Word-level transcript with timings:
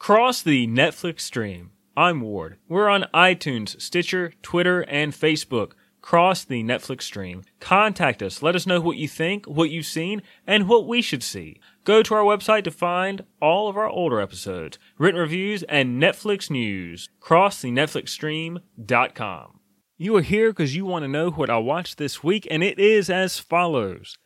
Cross 0.00 0.44
the 0.44 0.66
Netflix 0.66 1.20
stream. 1.20 1.72
I'm 1.94 2.22
Ward. 2.22 2.56
We're 2.70 2.88
on 2.88 3.04
iTunes, 3.12 3.78
Stitcher, 3.78 4.32
Twitter, 4.40 4.80
and 4.80 5.12
Facebook. 5.12 5.72
Cross 6.00 6.44
the 6.44 6.64
Netflix 6.64 7.02
stream. 7.02 7.42
Contact 7.60 8.22
us. 8.22 8.42
Let 8.42 8.56
us 8.56 8.66
know 8.66 8.80
what 8.80 8.96
you 8.96 9.06
think, 9.06 9.44
what 9.44 9.68
you've 9.68 9.84
seen, 9.84 10.22
and 10.46 10.66
what 10.66 10.88
we 10.88 11.02
should 11.02 11.22
see. 11.22 11.60
Go 11.84 12.02
to 12.02 12.14
our 12.14 12.22
website 12.22 12.64
to 12.64 12.70
find 12.70 13.26
all 13.42 13.68
of 13.68 13.76
our 13.76 13.90
older 13.90 14.22
episodes, 14.22 14.78
written 14.96 15.20
reviews, 15.20 15.64
and 15.64 16.02
Netflix 16.02 16.48
news. 16.48 17.10
Cross 17.20 17.60
the 17.60 17.70
Netflix 17.70 18.08
stream.com. 18.08 19.60
You 19.98 20.16
are 20.16 20.22
here 20.22 20.48
because 20.48 20.74
you 20.74 20.86
want 20.86 21.02
to 21.02 21.08
know 21.08 21.30
what 21.30 21.50
I 21.50 21.58
watched 21.58 21.98
this 21.98 22.24
week, 22.24 22.48
and 22.50 22.64
it 22.64 22.78
is 22.78 23.10
as 23.10 23.38
follows 23.38 24.16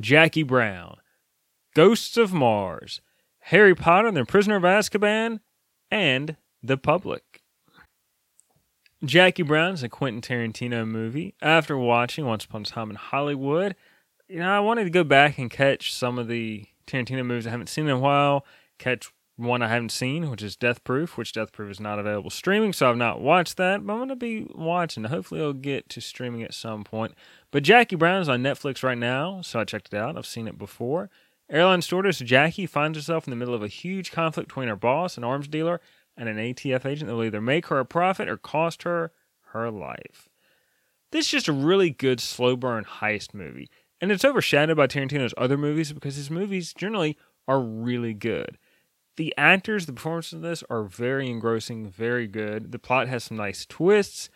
Jackie 0.00 0.42
Brown, 0.42 0.96
Ghosts 1.74 2.16
of 2.16 2.32
Mars, 2.32 3.02
Harry 3.48 3.74
Potter 3.74 4.08
and 4.08 4.16
the 4.16 4.26
Prisoner 4.26 4.56
of 4.56 4.62
Azkaban, 4.62 5.40
and 5.90 6.36
The 6.62 6.76
Public. 6.76 7.40
Jackie 9.02 9.42
Brown 9.42 9.72
is 9.72 9.82
a 9.82 9.88
Quentin 9.88 10.20
Tarantino 10.20 10.86
movie. 10.86 11.34
After 11.40 11.78
watching 11.78 12.26
Once 12.26 12.44
Upon 12.44 12.60
a 12.60 12.64
Time 12.66 12.90
in 12.90 12.96
Hollywood, 12.96 13.74
you 14.28 14.40
know, 14.40 14.50
I 14.50 14.60
wanted 14.60 14.84
to 14.84 14.90
go 14.90 15.02
back 15.02 15.38
and 15.38 15.50
catch 15.50 15.94
some 15.94 16.18
of 16.18 16.28
the 16.28 16.66
Tarantino 16.86 17.24
movies 17.24 17.46
I 17.46 17.50
haven't 17.50 17.70
seen 17.70 17.86
in 17.86 17.92
a 17.92 17.98
while, 17.98 18.44
catch 18.78 19.10
one 19.36 19.62
I 19.62 19.68
haven't 19.68 19.92
seen, 19.92 20.30
which 20.30 20.42
is 20.42 20.54
Death 20.54 20.84
Proof, 20.84 21.16
which 21.16 21.32
Death 21.32 21.50
Proof 21.50 21.70
is 21.70 21.80
not 21.80 21.98
available 21.98 22.28
streaming, 22.28 22.74
so 22.74 22.90
I've 22.90 22.98
not 22.98 23.22
watched 23.22 23.56
that, 23.56 23.86
but 23.86 23.94
I'm 23.94 23.98
going 24.00 24.08
to 24.10 24.16
be 24.16 24.46
watching. 24.54 25.04
Hopefully, 25.04 25.40
it'll 25.40 25.54
get 25.54 25.88
to 25.88 26.02
streaming 26.02 26.42
at 26.42 26.52
some 26.52 26.84
point. 26.84 27.14
But 27.50 27.62
Jackie 27.62 27.96
Brown 27.96 28.20
is 28.20 28.28
on 28.28 28.42
Netflix 28.42 28.82
right 28.82 28.98
now, 28.98 29.40
so 29.40 29.58
I 29.58 29.64
checked 29.64 29.94
it 29.94 29.96
out. 29.96 30.18
I've 30.18 30.26
seen 30.26 30.48
it 30.48 30.58
before. 30.58 31.08
Airline 31.50 31.82
stewardess 31.82 32.18
Jackie 32.18 32.66
finds 32.66 32.98
herself 32.98 33.26
in 33.26 33.30
the 33.30 33.36
middle 33.36 33.54
of 33.54 33.62
a 33.62 33.68
huge 33.68 34.12
conflict 34.12 34.48
between 34.48 34.68
her 34.68 34.76
boss, 34.76 35.16
an 35.16 35.24
arms 35.24 35.48
dealer, 35.48 35.80
and 36.16 36.28
an 36.28 36.36
ATF 36.36 36.84
agent 36.84 37.08
that 37.08 37.16
will 37.16 37.24
either 37.24 37.40
make 37.40 37.66
her 37.66 37.78
a 37.78 37.84
profit 37.84 38.28
or 38.28 38.36
cost 38.36 38.82
her 38.82 39.12
her 39.52 39.70
life. 39.70 40.28
This 41.10 41.26
is 41.26 41.30
just 41.30 41.48
a 41.48 41.52
really 41.52 41.90
good 41.90 42.20
slow 42.20 42.54
burn 42.54 42.84
heist 42.84 43.32
movie, 43.32 43.70
and 44.00 44.12
it's 44.12 44.24
overshadowed 44.24 44.76
by 44.76 44.86
Tarantino's 44.86 45.32
other 45.38 45.56
movies 45.56 45.92
because 45.92 46.16
his 46.16 46.30
movies 46.30 46.74
generally 46.74 47.16
are 47.46 47.60
really 47.60 48.12
good. 48.12 48.58
The 49.16 49.34
actors, 49.38 49.86
the 49.86 49.94
performances 49.94 50.34
in 50.34 50.42
this 50.42 50.62
are 50.68 50.84
very 50.84 51.30
engrossing, 51.30 51.88
very 51.88 52.26
good. 52.26 52.72
The 52.72 52.78
plot 52.78 53.08
has 53.08 53.24
some 53.24 53.38
nice 53.38 53.64
twists, 53.64 54.28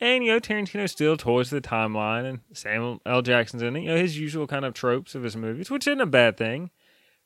and 0.00 0.24
you 0.24 0.32
know 0.32 0.40
Tarantino 0.40 0.88
still 0.88 1.16
toys 1.16 1.50
the 1.50 1.60
timeline, 1.60 2.24
and 2.28 2.40
Samuel 2.52 3.00
L. 3.06 3.22
Jackson's 3.22 3.62
in 3.62 3.76
it. 3.76 3.82
You 3.82 3.88
know 3.88 3.96
his 3.96 4.18
usual 4.18 4.46
kind 4.46 4.64
of 4.64 4.74
tropes 4.74 5.14
of 5.14 5.22
his 5.22 5.36
movies, 5.36 5.70
which 5.70 5.86
isn't 5.86 6.00
a 6.00 6.06
bad 6.06 6.36
thing. 6.36 6.70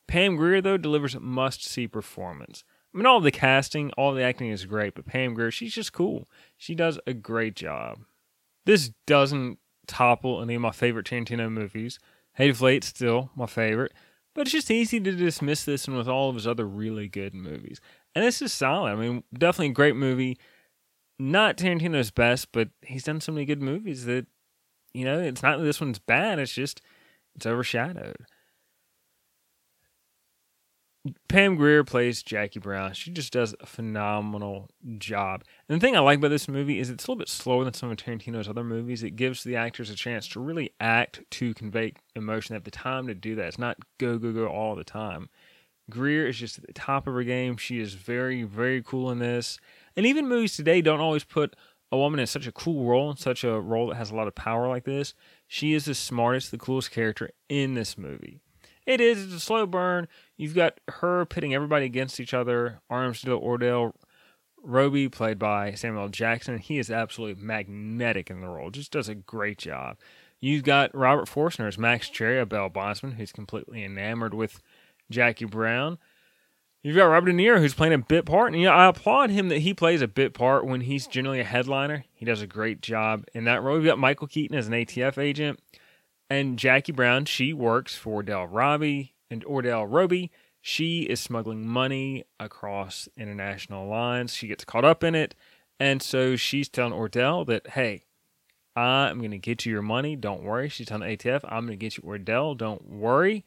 Pam 0.06 0.37
Grier 0.37 0.61
though 0.61 0.77
delivers 0.77 1.15
a 1.15 1.20
must-see 1.20 1.89
performance. 1.89 2.65
I 2.93 2.98
mean, 2.98 3.06
all 3.06 3.20
the 3.20 3.31
casting, 3.31 3.91
all 3.93 4.12
the 4.12 4.23
acting 4.23 4.50
is 4.50 4.67
great, 4.67 4.95
but 4.95 5.06
Pam 5.06 5.34
Grier, 5.34 5.50
she's 5.50 5.75
just 5.75 5.93
cool. 5.93 6.28
She 6.56 6.75
does 6.75 6.98
a 7.06 7.15
great 7.15 7.56
job. 7.56 8.00
This 8.67 8.91
doesn't 9.06 9.59
topple 9.87 10.43
any 10.43 10.55
of 10.55 10.61
my 10.61 10.73
favorite 10.73 11.06
Tarantino 11.06 11.50
movies. 11.50 11.98
Hateful 12.34 12.69
Eight's 12.69 12.89
still 12.89 13.31
my 13.34 13.47
favorite, 13.47 13.93
but 14.34 14.43
it's 14.43 14.53
just 14.53 14.70
easy 14.70 15.00
to 15.00 15.12
dismiss 15.12 15.65
this 15.65 15.87
one 15.87 15.97
with 15.97 16.09
all 16.09 16.28
of 16.28 16.34
his 16.34 16.47
other 16.47 16.67
really 16.67 17.09
good 17.09 17.34
movies. 17.34 17.81
And 18.15 18.25
this 18.25 18.43
is 18.43 18.53
solid. 18.53 18.93
I 18.93 18.95
mean, 18.97 19.25
definitely 19.33 19.69
a 19.69 19.75
great 19.75 19.97
movie 19.97 20.39
not 21.23 21.56
Tarantino's 21.56 22.11
best, 22.11 22.51
but 22.53 22.69
he's 22.83 23.05
done 23.05 23.20
so 23.20 23.33
many 23.33 23.47
good 23.47 23.62
movies 23.62 24.05
that 24.06 24.27
you 24.92 25.05
know 25.05 25.20
it's 25.20 25.42
not 25.42 25.59
that 25.59 25.65
this 25.65 25.81
one's 25.81 25.98
bad. 25.98 26.39
It's 26.39 26.53
just 26.53 26.83
it's 27.37 27.47
overshadowed. 27.47 28.27
Pam 31.28 31.56
Grier 31.56 31.83
plays 31.83 32.23
Jackie 32.23 32.61
Brown. 32.61 32.93
She 32.93 33.11
just 33.11 33.33
does 33.33 33.56
a 33.61 33.67
phenomenal 33.67 34.69
job. 34.98 35.43
And 35.69 35.81
the 35.81 35.84
thing 35.84 35.97
I 35.97 36.00
like 36.00 36.19
about 36.19 36.28
this 36.28 36.47
movie 36.47 36.78
is 36.78 36.91
it's 36.91 37.05
a 37.05 37.11
little 37.11 37.19
bit 37.19 37.28
slower 37.28 37.65
than 37.65 37.75
some 37.75 37.91
of 37.91 37.97
Tarantino's 37.97 38.48
other 38.48 38.62
movies. 38.62 39.03
It 39.03 39.17
gives 39.17 39.43
the 39.43 39.56
actors 39.56 39.91
a 39.91 39.97
chance 39.97 40.28
to 40.28 40.41
really 40.41 40.70
act 40.78 41.22
to 41.33 41.54
convey 41.54 41.94
emotion. 42.15 42.53
They 42.53 42.56
have 42.56 42.65
the 42.65 42.71
time 42.71 43.09
to 43.09 43.16
do 43.16 43.34
that. 43.34 43.47
It's 43.47 43.59
not 43.59 43.78
go, 43.99 44.16
go, 44.16 44.33
go 44.33 44.47
all 44.47 44.77
the 44.77 44.84
time. 44.84 45.28
Grier 45.91 46.27
is 46.28 46.39
just 46.39 46.59
at 46.59 46.66
the 46.69 46.72
top 46.72 47.09
of 47.09 47.15
her 47.15 47.25
game. 47.25 47.56
She 47.56 47.81
is 47.81 47.94
very, 47.94 48.44
very 48.44 48.81
cool 48.81 49.10
in 49.10 49.19
this. 49.19 49.59
And 49.97 50.06
even 50.06 50.28
movies 50.28 50.56
today 50.56 50.80
don't 50.82 51.00
always 51.00 51.25
put 51.25 51.54
a 51.91 51.97
woman 51.97 52.20
in 52.20 52.26
such 52.26 52.47
a 52.47 52.53
cool 52.53 52.88
role, 52.88 53.10
in 53.10 53.16
such 53.16 53.44
a 53.44 53.60
role 53.60 53.88
that 53.88 53.97
has 53.97 54.10
a 54.10 54.14
lot 54.14 54.28
of 54.28 54.34
power 54.34 54.69
like 54.69 54.84
this. 54.84 55.14
She 55.47 55.75
is 55.75 55.84
the 55.84 55.94
smartest, 55.94 56.50
the 56.50 56.58
coolest 56.58 56.91
character 56.91 57.30
in 57.48 57.75
this 57.75 57.98
movie. 57.98 58.41
It 58.86 59.00
is. 59.00 59.25
It's 59.25 59.34
a 59.34 59.41
slow 59.41 59.66
burn. 59.66 60.08
You've 60.36 60.54
got 60.54 60.80
her 60.88 61.25
pitting 61.26 61.54
everybody 61.54 61.84
against 61.84 62.19
each 62.19 62.34
other. 62.34 62.80
Armstead 62.91 63.41
Ordell 63.41 63.92
Robbie, 64.62 65.08
played 65.08 65.38
by 65.38 65.75
Samuel 65.75 66.09
Jackson, 66.09 66.59
he 66.59 66.78
is 66.78 66.91
absolutely 66.91 67.42
magnetic 67.42 68.30
in 68.30 68.41
the 68.41 68.48
role. 68.48 68.70
Just 68.70 68.92
does 68.92 69.09
a 69.09 69.14
great 69.14 69.59
job. 69.59 69.97
You've 70.41 70.62
got 70.62 70.94
Robert 70.94 71.28
Forster 71.28 71.66
as 71.66 71.78
Max 71.78 72.09
Cherry, 72.09 72.44
Bell 72.44 72.69
Bondsman, 72.69 73.12
who's 73.12 73.32
completely 73.32 73.84
enamored 73.84 74.34
with 74.34 74.60
Jackie 75.10 75.44
Brown. 75.44 75.98
You've 76.82 76.97
got 76.97 77.04
Robert 77.04 77.31
De 77.31 77.37
Niro 77.37 77.60
who's 77.60 77.75
playing 77.75 77.93
a 77.93 77.98
bit 77.98 78.26
part, 78.26 78.53
and 78.53 78.60
you 78.60 78.66
know, 78.66 78.72
I 78.72 78.88
applaud 78.88 79.31
him 79.31 79.50
that 79.50 79.59
he 79.59 79.72
plays 79.72 80.03
a 80.03 80.09
bit 80.09 80.34
part 80.34 80.66
when 80.66 80.81
he's 80.81 81.06
generally 81.06 81.38
a 81.38 81.44
headliner. 81.44 82.04
He 82.12 82.25
does 82.25 82.43
a 82.43 82.47
great 82.47 82.81
job 82.81 83.25
in 83.32 83.44
that 83.44 83.62
role. 83.62 83.76
We've 83.76 83.87
got 83.87 84.00
Michael 84.00 84.26
Keaton 84.26 84.56
as 84.56 84.66
an 84.66 84.72
ATF 84.72 85.16
agent, 85.16 85.60
and 86.28 86.59
Jackie 86.59 86.91
Brown. 86.91 87.25
She 87.26 87.53
works 87.53 87.94
for 87.94 88.25
Del 88.25 88.47
Robbie 88.47 89.15
and 89.31 89.44
Ordell 89.44 89.87
Robbie. 89.88 90.32
She 90.60 91.03
is 91.03 91.21
smuggling 91.21 91.65
money 91.65 92.25
across 92.41 93.09
international 93.16 93.87
lines. 93.87 94.34
She 94.34 94.48
gets 94.48 94.65
caught 94.65 94.84
up 94.84 95.04
in 95.04 95.15
it, 95.15 95.37
and 95.78 96.03
so 96.03 96.34
she's 96.34 96.69
telling 96.69 96.92
Ordell 96.92 97.47
that, 97.47 97.69
"Hey, 97.69 98.06
I'm 98.75 99.19
going 99.19 99.31
to 99.31 99.38
get 99.38 99.65
you 99.65 99.71
your 99.71 99.82
money. 99.82 100.16
Don't 100.16 100.42
worry." 100.42 100.69
She's 100.69 100.88
telling 100.88 101.06
the 101.06 101.12
ATF, 101.16 101.44
"I'm 101.44 101.65
going 101.65 101.78
to 101.78 101.84
get 101.84 101.97
you 101.97 102.03
Ordell. 102.03 102.56
Don't 102.56 102.88
worry." 102.88 103.44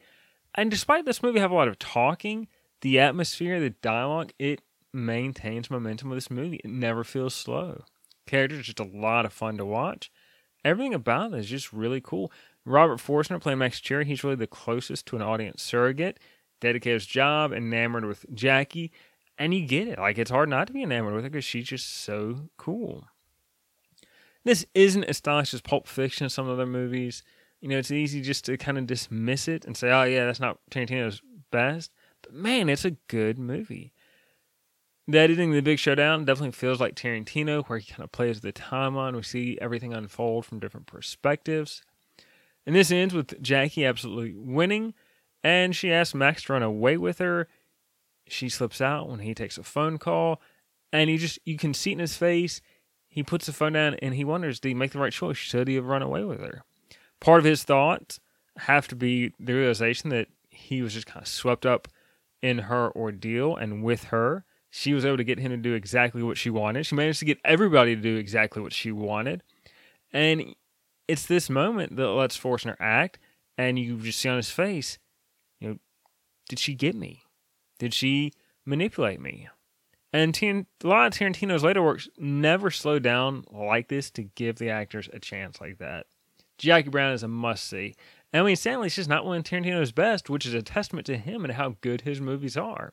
And 0.54 0.70
despite 0.70 1.04
this 1.04 1.22
movie 1.22 1.40
have 1.40 1.50
a 1.50 1.54
lot 1.54 1.68
of 1.68 1.78
talking 1.78 2.48
the 2.80 2.98
atmosphere, 3.00 3.60
the 3.60 3.70
dialogue, 3.70 4.32
it 4.38 4.62
maintains 4.92 5.70
momentum 5.70 6.10
of 6.10 6.16
this 6.16 6.30
movie. 6.30 6.60
It 6.64 6.70
never 6.70 7.04
feels 7.04 7.34
slow. 7.34 7.84
Characters 8.26 8.66
just 8.66 8.80
a 8.80 8.84
lot 8.84 9.24
of 9.24 9.32
fun 9.32 9.56
to 9.58 9.64
watch. 9.64 10.10
Everything 10.64 10.94
about 10.94 11.32
it 11.32 11.38
is 11.38 11.48
just 11.48 11.72
really 11.72 12.00
cool. 12.00 12.32
Robert 12.64 12.98
Forster 12.98 13.38
playing 13.38 13.58
Max 13.58 13.80
Cherry, 13.80 14.04
he's 14.04 14.24
really 14.24 14.36
the 14.36 14.46
closest 14.46 15.06
to 15.06 15.16
an 15.16 15.22
audience 15.22 15.62
surrogate. 15.62 16.18
Dedicated 16.60 17.02
his 17.02 17.06
job, 17.06 17.52
enamored 17.52 18.04
with 18.04 18.24
Jackie, 18.34 18.90
and 19.38 19.54
you 19.54 19.66
get 19.66 19.88
it. 19.88 19.98
Like 19.98 20.18
it's 20.18 20.30
hard 20.30 20.48
not 20.48 20.66
to 20.66 20.72
be 20.72 20.82
enamored 20.82 21.14
with 21.14 21.24
her 21.24 21.30
because 21.30 21.44
she's 21.44 21.66
just 21.66 21.88
so 21.88 22.48
cool. 22.56 23.06
This 24.44 24.64
isn't 24.74 25.04
as 25.04 25.18
stylish 25.18 25.52
as 25.52 25.60
Pulp 25.60 25.86
Fiction 25.86 26.24
and 26.24 26.32
some 26.32 26.48
other 26.48 26.66
movies. 26.66 27.22
You 27.60 27.68
know, 27.68 27.78
it's 27.78 27.90
easy 27.90 28.22
just 28.22 28.44
to 28.46 28.56
kind 28.56 28.78
of 28.78 28.86
dismiss 28.86 29.48
it 29.48 29.64
and 29.64 29.76
say, 29.76 29.90
"Oh 29.90 30.04
yeah, 30.04 30.24
that's 30.24 30.40
not 30.40 30.58
Tarantino's 30.70 31.20
best." 31.50 31.92
But 32.26 32.34
man, 32.34 32.68
it's 32.68 32.84
a 32.84 32.92
good 33.08 33.38
movie. 33.38 33.92
The 35.08 35.18
editing 35.18 35.52
the 35.52 35.60
big 35.60 35.78
showdown 35.78 36.24
definitely 36.24 36.52
feels 36.52 36.80
like 36.80 36.96
Tarantino, 36.96 37.64
where 37.66 37.78
he 37.78 37.92
kind 37.92 38.02
of 38.02 38.10
plays 38.10 38.40
the 38.40 38.52
timeline. 38.52 39.14
We 39.14 39.22
see 39.22 39.56
everything 39.60 39.94
unfold 39.94 40.44
from 40.44 40.58
different 40.58 40.88
perspectives. 40.88 41.82
And 42.66 42.74
this 42.74 42.90
ends 42.90 43.14
with 43.14 43.40
Jackie 43.40 43.84
absolutely 43.84 44.34
winning, 44.34 44.94
and 45.44 45.76
she 45.76 45.92
asks 45.92 46.14
Max 46.14 46.42
to 46.44 46.54
run 46.54 46.64
away 46.64 46.96
with 46.96 47.18
her. 47.18 47.46
She 48.26 48.48
slips 48.48 48.80
out 48.80 49.08
when 49.08 49.20
he 49.20 49.32
takes 49.32 49.56
a 49.56 49.62
phone 49.62 49.98
call, 49.98 50.40
and 50.92 51.08
you 51.08 51.18
just 51.18 51.38
you 51.44 51.56
can 51.56 51.72
see 51.72 51.90
it 51.90 51.94
in 51.94 51.98
his 52.00 52.16
face. 52.16 52.60
He 53.06 53.22
puts 53.22 53.46
the 53.46 53.52
phone 53.52 53.74
down 53.74 53.94
and 54.02 54.14
he 54.14 54.24
wonders, 54.24 54.58
did 54.60 54.68
he 54.68 54.74
make 54.74 54.90
the 54.90 54.98
right 54.98 55.12
choice? 55.12 55.36
Should 55.36 55.68
he 55.68 55.76
have 55.76 55.86
run 55.86 56.02
away 56.02 56.24
with 56.24 56.40
her? 56.40 56.64
Part 57.20 57.38
of 57.38 57.44
his 57.44 57.62
thoughts 57.62 58.20
have 58.58 58.88
to 58.88 58.96
be 58.96 59.32
the 59.38 59.54
realization 59.54 60.10
that 60.10 60.26
he 60.50 60.82
was 60.82 60.92
just 60.92 61.06
kind 61.06 61.22
of 61.22 61.28
swept 61.28 61.64
up 61.64 61.88
in 62.46 62.58
her 62.58 62.92
ordeal 62.94 63.56
and 63.56 63.82
with 63.82 64.04
her. 64.04 64.44
She 64.70 64.94
was 64.94 65.04
able 65.04 65.16
to 65.16 65.24
get 65.24 65.40
him 65.40 65.50
to 65.50 65.56
do 65.56 65.74
exactly 65.74 66.22
what 66.22 66.36
she 66.36 66.48
wanted. 66.48 66.86
She 66.86 66.94
managed 66.94 67.18
to 67.18 67.24
get 67.24 67.40
everybody 67.44 67.96
to 67.96 68.00
do 68.00 68.16
exactly 68.16 68.62
what 68.62 68.72
she 68.72 68.92
wanted. 68.92 69.42
And 70.12 70.54
it's 71.08 71.26
this 71.26 71.50
moment 71.50 71.96
that 71.96 72.08
lets 72.08 72.36
Forster 72.36 72.76
act, 72.78 73.18
and 73.58 73.78
you 73.78 73.96
just 73.96 74.20
see 74.20 74.28
on 74.28 74.36
his 74.36 74.50
face, 74.50 74.98
you 75.60 75.68
know, 75.68 75.78
did 76.48 76.60
she 76.60 76.74
get 76.74 76.94
me? 76.94 77.22
Did 77.80 77.92
she 77.92 78.32
manipulate 78.64 79.20
me? 79.20 79.48
And 80.12 80.36
a 80.40 80.64
lot 80.86 81.06
of 81.08 81.12
Tarantino's 81.14 81.64
later 81.64 81.82
works 81.82 82.08
never 82.16 82.70
slow 82.70 82.98
down 83.00 83.44
like 83.50 83.88
this 83.88 84.10
to 84.12 84.22
give 84.22 84.56
the 84.56 84.70
actors 84.70 85.08
a 85.12 85.18
chance 85.18 85.60
like 85.60 85.78
that. 85.78 86.06
Jackie 86.58 86.90
Brown 86.90 87.12
is 87.12 87.22
a 87.22 87.28
must 87.28 87.64
see. 87.64 87.96
Emily 88.32 88.54
Stanley's 88.54 88.96
just 88.96 89.08
not 89.08 89.24
one 89.24 89.38
of 89.38 89.44
Tarantino's 89.44 89.92
best, 89.92 90.28
which 90.28 90.46
is 90.46 90.54
a 90.54 90.62
testament 90.62 91.06
to 91.06 91.16
him 91.16 91.44
and 91.44 91.54
how 91.54 91.76
good 91.80 92.02
his 92.02 92.20
movies 92.20 92.56
are. 92.56 92.92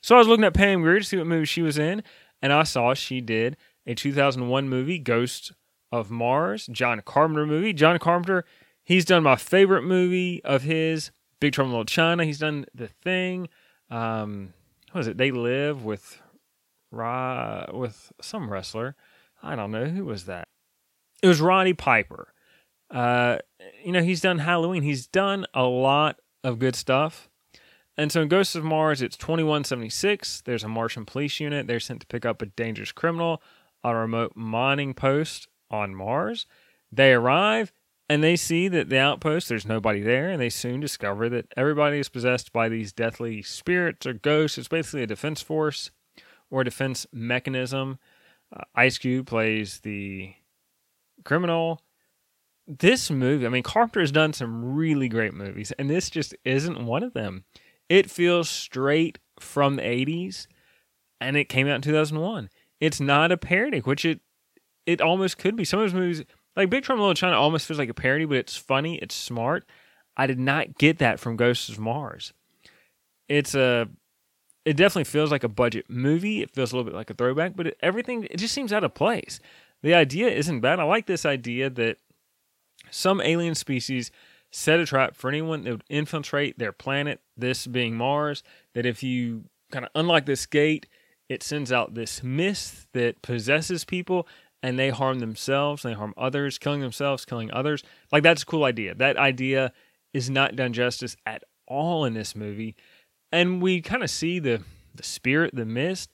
So 0.00 0.14
I 0.14 0.18
was 0.18 0.28
looking 0.28 0.44
at 0.44 0.54
Pam 0.54 0.82
Grier 0.82 1.00
to 1.00 1.04
see 1.04 1.16
what 1.16 1.26
movie 1.26 1.44
she 1.44 1.62
was 1.62 1.78
in, 1.78 2.02
and 2.40 2.52
I 2.52 2.62
saw 2.62 2.94
she 2.94 3.20
did 3.20 3.56
a 3.86 3.94
2001 3.94 4.68
movie, 4.68 4.98
Ghost 4.98 5.52
of 5.92 6.10
Mars, 6.10 6.68
John 6.70 7.02
Carpenter 7.04 7.46
movie. 7.46 7.72
John 7.72 7.98
Carpenter, 7.98 8.44
he's 8.82 9.04
done 9.04 9.22
my 9.22 9.36
favorite 9.36 9.82
movie 9.82 10.42
of 10.44 10.62
his, 10.62 11.10
Big 11.40 11.52
Trouble 11.52 11.70
in 11.70 11.72
Little 11.72 11.84
China. 11.84 12.24
He's 12.24 12.38
done 12.38 12.66
The 12.74 12.88
Thing. 12.88 13.48
Um, 13.90 14.54
what 14.92 15.00
was 15.00 15.08
it? 15.08 15.16
They 15.16 15.30
live 15.30 15.84
with 15.84 16.20
with 16.92 18.12
some 18.20 18.50
wrestler. 18.50 18.96
I 19.42 19.54
don't 19.56 19.70
know 19.70 19.86
who 19.86 20.04
was 20.04 20.26
that. 20.26 20.48
It 21.22 21.28
was 21.28 21.40
Roddy 21.40 21.72
Piper. 21.72 22.32
Uh, 22.90 23.38
you 23.84 23.92
know, 23.92 24.02
he's 24.02 24.20
done 24.20 24.38
Halloween. 24.38 24.82
He's 24.82 25.06
done 25.06 25.46
a 25.54 25.64
lot 25.64 26.20
of 26.42 26.58
good 26.58 26.74
stuff. 26.74 27.28
And 27.96 28.10
so 28.10 28.22
in 28.22 28.28
Ghosts 28.28 28.54
of 28.54 28.64
Mars, 28.64 29.02
it's 29.02 29.16
2176. 29.16 30.42
There's 30.42 30.64
a 30.64 30.68
Martian 30.68 31.04
police 31.04 31.38
unit. 31.38 31.66
They're 31.66 31.80
sent 31.80 32.00
to 32.00 32.06
pick 32.06 32.24
up 32.24 32.40
a 32.40 32.46
dangerous 32.46 32.92
criminal 32.92 33.42
on 33.84 33.94
a 33.94 33.98
remote 33.98 34.32
mining 34.34 34.94
post 34.94 35.48
on 35.70 35.94
Mars. 35.94 36.46
They 36.90 37.12
arrive 37.12 37.72
and 38.08 38.24
they 38.24 38.36
see 38.36 38.68
that 38.68 38.88
the 38.88 38.98
outpost, 38.98 39.48
there's 39.48 39.66
nobody 39.66 40.00
there, 40.00 40.30
and 40.30 40.40
they 40.40 40.50
soon 40.50 40.80
discover 40.80 41.28
that 41.28 41.46
everybody 41.56 42.00
is 42.00 42.08
possessed 42.08 42.52
by 42.52 42.68
these 42.68 42.92
deathly 42.92 43.42
spirits 43.42 44.04
or 44.04 44.14
ghosts. 44.14 44.58
It's 44.58 44.66
basically 44.66 45.04
a 45.04 45.06
defense 45.06 45.42
force 45.42 45.92
or 46.50 46.64
defense 46.64 47.06
mechanism. 47.12 47.98
Uh, 48.52 48.64
Ice 48.74 48.98
Cube 48.98 49.28
plays 49.28 49.80
the 49.80 50.34
criminal. 51.24 51.82
This 52.78 53.10
movie, 53.10 53.46
I 53.46 53.48
mean, 53.48 53.64
Carpenter 53.64 53.98
has 53.98 54.12
done 54.12 54.32
some 54.32 54.76
really 54.76 55.08
great 55.08 55.34
movies, 55.34 55.72
and 55.72 55.90
this 55.90 56.08
just 56.08 56.36
isn't 56.44 56.86
one 56.86 57.02
of 57.02 57.14
them. 57.14 57.44
It 57.88 58.08
feels 58.08 58.48
straight 58.48 59.18
from 59.40 59.74
the 59.74 59.82
80s, 59.82 60.46
and 61.20 61.36
it 61.36 61.48
came 61.48 61.66
out 61.66 61.74
in 61.74 61.82
2001. 61.82 62.48
It's 62.78 63.00
not 63.00 63.32
a 63.32 63.36
parody, 63.36 63.80
which 63.80 64.04
it 64.04 64.20
it 64.86 65.00
almost 65.00 65.36
could 65.36 65.56
be. 65.56 65.64
Some 65.64 65.80
of 65.80 65.84
those 65.86 65.94
movies 65.94 66.24
like 66.56 66.70
Big 66.70 66.84
Trouble 66.84 67.02
in 67.02 67.08
Little 67.08 67.14
China 67.14 67.36
almost 67.36 67.66
feels 67.66 67.78
like 67.78 67.88
a 67.88 67.94
parody, 67.94 68.24
but 68.24 68.36
it's 68.36 68.56
funny, 68.56 68.96
it's 68.98 69.16
smart. 69.16 69.64
I 70.16 70.28
did 70.28 70.38
not 70.38 70.78
get 70.78 70.98
that 70.98 71.18
from 71.18 71.36
Ghosts 71.36 71.68
of 71.68 71.80
Mars. 71.80 72.32
It's 73.28 73.54
a 73.56 73.88
it 74.64 74.76
definitely 74.76 75.04
feels 75.04 75.32
like 75.32 75.42
a 75.42 75.48
budget 75.48 75.86
movie. 75.88 76.42
It 76.42 76.52
feels 76.54 76.72
a 76.72 76.76
little 76.76 76.88
bit 76.88 76.96
like 76.96 77.10
a 77.10 77.14
throwback, 77.14 77.56
but 77.56 77.68
it, 77.68 77.78
everything 77.80 78.28
it 78.30 78.36
just 78.36 78.54
seems 78.54 78.72
out 78.72 78.84
of 78.84 78.94
place. 78.94 79.40
The 79.82 79.94
idea 79.94 80.28
isn't 80.28 80.60
bad. 80.60 80.78
I 80.78 80.84
like 80.84 81.06
this 81.06 81.26
idea 81.26 81.68
that 81.70 81.96
some 82.90 83.20
alien 83.20 83.54
species 83.54 84.10
set 84.50 84.80
a 84.80 84.86
trap 84.86 85.14
for 85.14 85.28
anyone 85.28 85.62
that 85.64 85.70
would 85.70 85.84
infiltrate 85.88 86.58
their 86.58 86.72
planet, 86.72 87.20
this 87.36 87.66
being 87.66 87.94
Mars, 87.94 88.42
that 88.74 88.86
if 88.86 89.02
you 89.02 89.44
kind 89.70 89.84
of 89.84 89.90
unlock 89.94 90.26
this 90.26 90.46
gate, 90.46 90.86
it 91.28 91.42
sends 91.42 91.70
out 91.70 91.94
this 91.94 92.22
mist 92.22 92.88
that 92.92 93.22
possesses 93.22 93.84
people 93.84 94.26
and 94.62 94.78
they 94.78 94.90
harm 94.90 95.20
themselves, 95.20 95.82
they 95.82 95.92
harm 95.92 96.12
others, 96.16 96.58
killing 96.58 96.80
themselves, 96.80 97.24
killing 97.24 97.50
others. 97.52 97.82
Like 98.12 98.22
that's 98.22 98.42
a 98.42 98.46
cool 98.46 98.64
idea. 98.64 98.94
That 98.94 99.16
idea 99.16 99.72
is 100.12 100.28
not 100.28 100.56
done 100.56 100.72
justice 100.72 101.16
at 101.24 101.44
all 101.66 102.04
in 102.04 102.14
this 102.14 102.34
movie. 102.34 102.74
And 103.32 103.62
we 103.62 103.80
kind 103.80 104.02
of 104.02 104.10
see 104.10 104.38
the 104.38 104.62
the 104.92 105.02
spirit, 105.04 105.54
the 105.54 105.64
mist, 105.64 106.10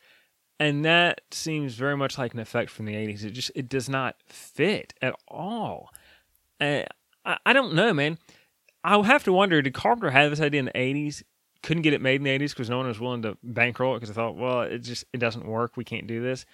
and 0.61 0.85
that 0.85 1.23
seems 1.31 1.75
very 1.75 1.97
much 1.97 2.19
like 2.19 2.35
an 2.35 2.41
effect 2.41 2.71
from 2.71 2.85
the 2.85 2.95
80s. 2.95 3.25
It 3.25 3.31
just 3.31 3.51
it 3.55 3.69
does 3.69 3.89
not 3.89 4.17
fit 4.29 4.95
at 5.01 5.15
all. 5.29 5.91
Uh, 6.61 6.83
I, 7.25 7.39
I 7.47 7.53
don't 7.53 7.75
know, 7.75 7.93
man. 7.93 8.19
I'll 8.85 9.03
have 9.03 9.25
to 9.25 9.33
wonder 9.33 9.63
did 9.63 9.75
Carpenter 9.75 10.11
have 10.11 10.31
this 10.31 10.41
idea 10.41 10.61
in 10.61 10.67
the 10.67 10.73
80s? 10.73 11.23
Couldn't 11.63 11.83
get 11.83 11.93
it 11.93 12.01
made 12.01 12.17
in 12.17 12.23
the 12.25 12.39
80s 12.39 12.51
because 12.51 12.71
no 12.71 12.77
one 12.77 12.87
was 12.87 13.01
willing 13.01 13.23
to 13.23 13.37
bankroll 13.43 13.97
it 13.97 14.01
because 14.01 14.11
I 14.11 14.15
thought, 14.15 14.37
well, 14.37 14.63
it 14.63 14.79
just 14.79 15.05
it 15.13 15.19
doesn't 15.19 15.47
work. 15.47 15.77
We 15.77 15.85
can't 15.85 16.07
do 16.07 16.23
this 16.23 16.47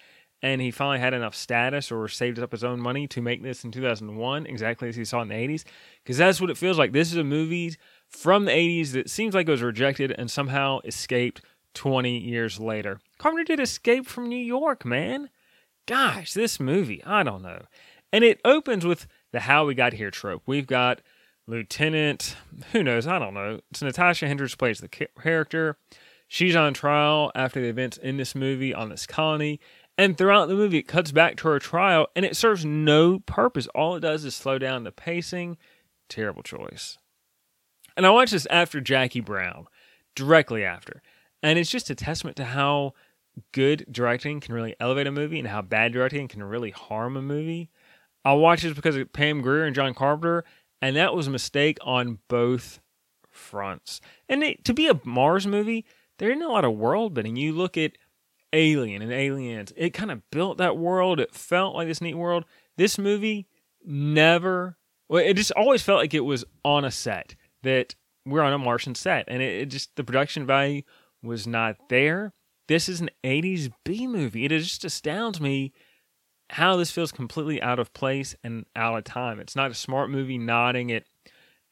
and 0.43 0.59
he 0.59 0.71
finally 0.71 0.99
had 0.99 1.13
enough 1.13 1.33
status 1.33 1.89
or 1.89 2.07
saved 2.09 2.37
up 2.37 2.51
his 2.51 2.65
own 2.65 2.79
money 2.79 3.07
to 3.07 3.21
make 3.21 3.41
this 3.41 3.63
in 3.63 3.71
2001, 3.71 4.45
exactly 4.45 4.89
as 4.89 4.95
he 4.97 5.05
saw 5.05 5.21
in 5.21 5.29
the 5.29 5.35
80s. 5.35 5.63
Because 6.03 6.17
that's 6.17 6.41
what 6.41 6.49
it 6.49 6.57
feels 6.57 6.77
like. 6.77 6.91
This 6.91 7.11
is 7.11 7.17
a 7.17 7.23
movie 7.23 7.77
from 8.09 8.43
the 8.43 8.51
80s 8.51 8.91
that 8.91 9.09
seems 9.09 9.33
like 9.33 9.47
it 9.47 9.51
was 9.51 9.61
rejected 9.61 10.11
and 10.11 10.29
somehow 10.29 10.81
escaped 10.83 11.41
20 11.75 12.19
years 12.19 12.59
later. 12.59 12.99
Carpenter 13.17 13.45
did 13.45 13.61
Escape 13.61 14.05
from 14.05 14.27
New 14.27 14.35
York, 14.35 14.83
man. 14.83 15.29
Gosh, 15.87 16.33
this 16.33 16.59
movie, 16.59 17.01
I 17.05 17.23
don't 17.23 17.41
know. 17.41 17.63
And 18.11 18.25
it 18.25 18.41
opens 18.43 18.85
with 18.85 19.07
the 19.33 19.41
How 19.41 19.65
We 19.65 19.75
Got 19.75 19.91
Here 19.91 20.11
trope. 20.11 20.43
We've 20.45 20.67
got 20.67 21.01
Lieutenant, 21.45 22.37
who 22.71 22.81
knows, 22.81 23.05
I 23.05 23.19
don't 23.19 23.33
know. 23.33 23.59
It's 23.71 23.81
Natasha 23.81 24.27
Henstridge 24.27 24.57
plays 24.57 24.79
the 24.79 24.87
character. 24.87 25.77
She's 26.29 26.55
on 26.55 26.73
trial 26.73 27.31
after 27.35 27.59
the 27.61 27.67
events 27.67 27.97
in 27.97 28.15
this 28.15 28.33
movie 28.33 28.73
on 28.73 28.89
this 28.89 29.05
colony 29.05 29.59
and 29.97 30.17
throughout 30.17 30.47
the 30.47 30.55
movie, 30.55 30.79
it 30.79 30.87
cuts 30.87 31.11
back 31.11 31.37
to 31.37 31.47
her 31.49 31.59
trial 31.59 32.07
and 32.15 32.25
it 32.25 32.35
serves 32.35 32.65
no 32.65 33.19
purpose. 33.19 33.67
All 33.75 33.95
it 33.95 34.01
does 34.01 34.25
is 34.25 34.33
slow 34.33 34.57
down 34.57 34.83
the 34.83 34.91
pacing. 34.91 35.57
Terrible 36.09 36.43
choice. 36.43 36.97
And 37.95 38.05
I 38.05 38.09
watched 38.09 38.31
this 38.31 38.47
after 38.47 38.81
Jackie 38.81 39.19
Brown, 39.19 39.67
directly 40.15 40.63
after. 40.63 41.03
And 41.43 41.59
it's 41.59 41.69
just 41.69 41.91
a 41.91 41.95
testament 41.95 42.37
to 42.37 42.45
how 42.45 42.93
good 43.51 43.85
directing 43.91 44.39
can 44.39 44.55
really 44.55 44.75
elevate 44.79 45.07
a 45.07 45.11
movie 45.11 45.39
and 45.39 45.47
how 45.47 45.61
bad 45.61 45.93
directing 45.93 46.27
can 46.27 46.43
really 46.43 46.71
harm 46.71 47.15
a 47.15 47.21
movie. 47.21 47.69
I 48.25 48.33
watched 48.33 48.63
this 48.63 48.73
because 48.73 48.95
of 48.95 49.11
Pam 49.13 49.41
Grier 49.41 49.65
and 49.65 49.75
John 49.75 49.93
Carpenter, 49.93 50.45
and 50.81 50.95
that 50.95 51.13
was 51.13 51.27
a 51.27 51.31
mistake 51.31 51.77
on 51.81 52.19
both 52.27 52.79
fronts. 53.29 53.99
And 54.29 54.43
it, 54.43 54.63
to 54.65 54.73
be 54.73 54.87
a 54.87 54.99
Mars 55.03 55.45
movie, 55.45 55.85
there 56.19 56.29
isn't 56.29 56.41
a 56.41 56.47
lot 56.47 56.65
of 56.65 56.73
world 56.73 57.13
building. 57.13 57.35
You 57.35 57.53
look 57.53 57.77
at 57.77 57.93
Alien 58.53 59.01
and 59.01 59.11
Aliens. 59.11 59.73
It 59.75 59.93
kind 59.93 60.11
of 60.11 60.21
built 60.29 60.57
that 60.59 60.77
world. 60.77 61.19
It 61.19 61.33
felt 61.33 61.75
like 61.75 61.87
this 61.87 62.01
neat 62.01 62.15
world. 62.15 62.45
This 62.77 62.97
movie 62.97 63.47
never. 63.83 64.77
Well, 65.09 65.23
it 65.23 65.33
just 65.33 65.51
always 65.51 65.81
felt 65.81 65.99
like 65.99 66.13
it 66.13 66.21
was 66.21 66.45
on 66.63 66.85
a 66.85 66.91
set 66.91 67.35
that 67.63 67.95
we're 68.25 68.41
on 68.41 68.53
a 68.53 68.57
Martian 68.57 68.95
set, 68.95 69.25
and 69.27 69.41
it, 69.41 69.61
it 69.61 69.65
just 69.65 69.95
the 69.95 70.03
production 70.03 70.45
value 70.45 70.83
was 71.21 71.45
not 71.45 71.75
there. 71.89 72.33
This 72.67 72.87
is 72.87 73.01
an 73.01 73.09
'80s 73.23 73.71
B 73.83 74.07
movie. 74.07 74.45
It 74.45 74.49
just 74.49 74.85
astounds 74.85 75.41
me 75.41 75.73
how 76.53 76.75
this 76.75 76.91
feels 76.91 77.11
completely 77.11 77.61
out 77.61 77.79
of 77.79 77.93
place 77.93 78.35
and 78.43 78.65
out 78.75 78.97
of 78.97 79.03
time. 79.03 79.39
It's 79.39 79.55
not 79.55 79.71
a 79.71 79.75
smart 79.75 80.09
movie 80.09 80.37
nodding 80.37 80.91
at 80.91 81.05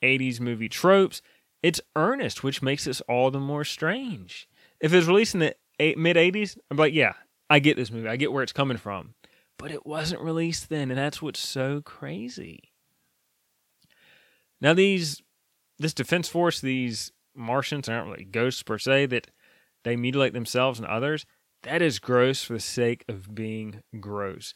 80s 0.02 0.40
movie 0.40 0.70
tropes. 0.70 1.22
It's 1.62 1.82
earnest, 1.96 2.44
which 2.44 2.64
makes 2.64 2.86
this 2.86 3.02
all 3.02 3.30
the 3.30 3.40
more 3.40 3.64
strange. 3.64 4.48
If 4.80 4.92
it 4.92 4.98
was 4.98 5.08
released 5.08 5.36
in 5.36 5.42
the 5.42 5.56
mid 5.80 6.18
80s, 6.18 6.58
I'm 6.70 6.78
like, 6.78 6.94
yeah, 6.94 7.14
I 7.50 7.60
get 7.60 7.78
this 7.78 7.92
movie. 7.92 8.08
I 8.08 8.16
get 8.16 8.32
where 8.32 8.42
it's 8.42 8.52
coming 8.52 8.78
from. 8.78 9.14
But 9.58 9.72
it 9.72 9.86
wasn't 9.86 10.22
released 10.22 10.70
then, 10.70 10.90
and 10.90 10.98
that's 10.98 11.22
what's 11.22 11.40
so 11.40 11.82
crazy. 11.82 12.72
Now 14.60 14.74
these 14.74 15.22
this 15.78 15.94
defense 15.94 16.28
force, 16.28 16.60
these 16.60 17.12
Martians 17.36 17.88
aren't 17.88 18.10
really 18.10 18.24
ghosts 18.24 18.64
per 18.64 18.80
se, 18.80 19.08
that 19.08 19.28
they 19.84 19.96
mutilate 19.96 20.34
themselves 20.34 20.80
and 20.80 20.88
others. 20.88 21.26
That 21.64 21.82
is 21.82 22.00
gross 22.00 22.44
for 22.44 22.54
the 22.54 22.60
sake 22.60 23.06
of 23.08 23.36
being 23.36 23.84
gross. 24.00 24.54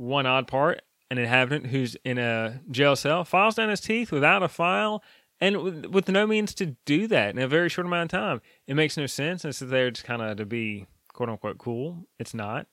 One 0.00 0.24
odd 0.24 0.46
part, 0.46 0.80
an 1.10 1.18
inhabitant 1.18 1.66
who's 1.66 1.94
in 2.06 2.16
a 2.16 2.62
jail 2.70 2.96
cell 2.96 3.22
files 3.22 3.56
down 3.56 3.68
his 3.68 3.82
teeth 3.82 4.10
without 4.10 4.42
a 4.42 4.48
file 4.48 5.04
and 5.42 5.58
with, 5.58 5.84
with 5.84 6.08
no 6.08 6.26
means 6.26 6.54
to 6.54 6.74
do 6.86 7.06
that 7.08 7.34
in 7.34 7.38
a 7.38 7.46
very 7.46 7.68
short 7.68 7.86
amount 7.86 8.10
of 8.10 8.18
time. 8.18 8.40
It 8.66 8.76
makes 8.76 8.96
no 8.96 9.04
sense. 9.04 9.44
It's 9.44 9.58
there 9.58 9.90
just 9.90 10.06
kind 10.06 10.22
of 10.22 10.38
to 10.38 10.46
be 10.46 10.86
quote 11.12 11.28
unquote 11.28 11.58
cool. 11.58 12.06
It's 12.18 12.32
not. 12.32 12.66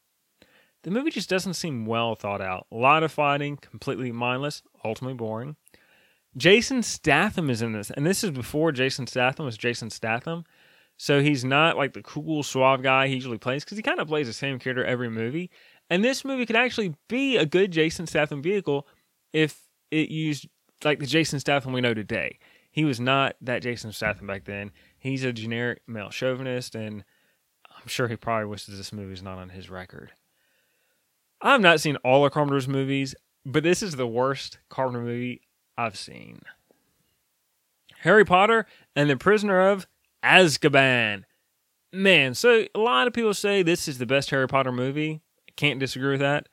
The 0.84 0.92
movie 0.92 1.12
just 1.12 1.30
doesn't 1.30 1.56
seem 1.56 1.86
well 1.86 2.16
thought 2.16 2.40
out. 2.40 2.66
A 2.72 2.78
lot 2.78 3.04
of 3.04 3.12
fighting, 3.12 3.58
completely 3.58 4.14
mindless, 4.14 4.64
ultimately 4.86 5.16
boring. 5.16 5.58
Jason 6.38 6.82
Statham 6.82 7.50
is 7.50 7.62
in 7.62 7.74
this, 7.74 7.92
and 7.92 8.06
this 8.06 8.24
is 8.24 8.32
before 8.32 8.72
Jason 8.72 9.06
Statham 9.06 9.44
was 9.44 9.58
Jason 9.58 9.90
Statham. 9.90 10.46
So 10.96 11.22
he's 11.22 11.46
not 11.46 11.78
like 11.78 11.94
the 11.94 12.02
cool, 12.02 12.42
suave 12.42 12.82
guy 12.82 13.08
he 13.08 13.16
usually 13.16 13.38
plays 13.38 13.64
because 13.64 13.78
he 13.78 13.84
kind 13.84 14.00
of 14.00 14.08
plays 14.08 14.28
the 14.28 14.34
same 14.34 14.60
character 14.60 14.84
every 14.84 15.10
movie. 15.10 15.52
And 15.90 16.04
this 16.04 16.26
movie 16.26 16.46
could 16.46 16.56
actually 16.56 16.96
be 17.08 17.38
a 17.38 17.46
good 17.46 17.72
Jason 17.72 18.08
Statham 18.08 18.42
vehicle 18.42 18.88
if 19.34 19.62
it 19.92 20.10
used 20.10 20.48
like 20.84 21.00
the 21.00 21.06
Jason 21.06 21.40
Statham 21.40 21.74
we 21.74 21.82
know 21.82 21.94
today. 21.94 22.40
He 22.72 22.86
was 22.86 23.00
not 23.00 23.36
that 23.42 23.64
Jason 23.64 23.92
Statham 23.92 24.28
back 24.28 24.46
then. 24.46 24.72
He's 25.00 25.24
a 25.24 25.34
generic 25.34 25.82
male 25.88 26.12
chauvinist, 26.12 26.76
and 26.76 27.04
I'm 27.70 27.88
sure 27.88 28.08
he 28.08 28.16
probably 28.16 28.46
wishes 28.46 28.78
this 28.78 28.94
movie 28.94 29.14
is 29.14 29.24
not 29.24 29.38
on 29.38 29.50
his 29.50 29.70
record. 29.70 30.12
I've 31.42 31.62
not 31.62 31.80
seen 31.80 31.96
all 31.98 32.26
of 32.26 32.34
Carpenter's 32.34 32.68
movies, 32.68 33.16
but 33.46 33.64
this 33.64 33.82
is 33.82 33.96
the 33.96 34.08
worst 34.08 34.60
Carpenter 34.70 35.02
movie 35.02 35.42
I've 35.78 35.98
seen. 35.98 36.42
Harry 38.00 38.26
Potter 38.26 38.66
and 38.96 39.10
the 39.10 39.18
Prisoner 39.18 39.70
of 39.70 39.88
Azkaban. 40.24 41.24
Man, 41.94 42.34
so 42.34 42.66
a 42.76 42.80
lot 42.80 43.08
of 43.08 43.14
people 43.14 43.34
say 43.34 43.64
this 43.64 43.88
is 43.88 43.98
the 43.98 44.06
best 44.06 44.30
Harry 44.30 44.48
Potter 44.48 44.72
movie. 44.72 45.22
Can't 45.58 45.80
disagree 45.80 46.12
with 46.12 46.22
that. 46.22 46.48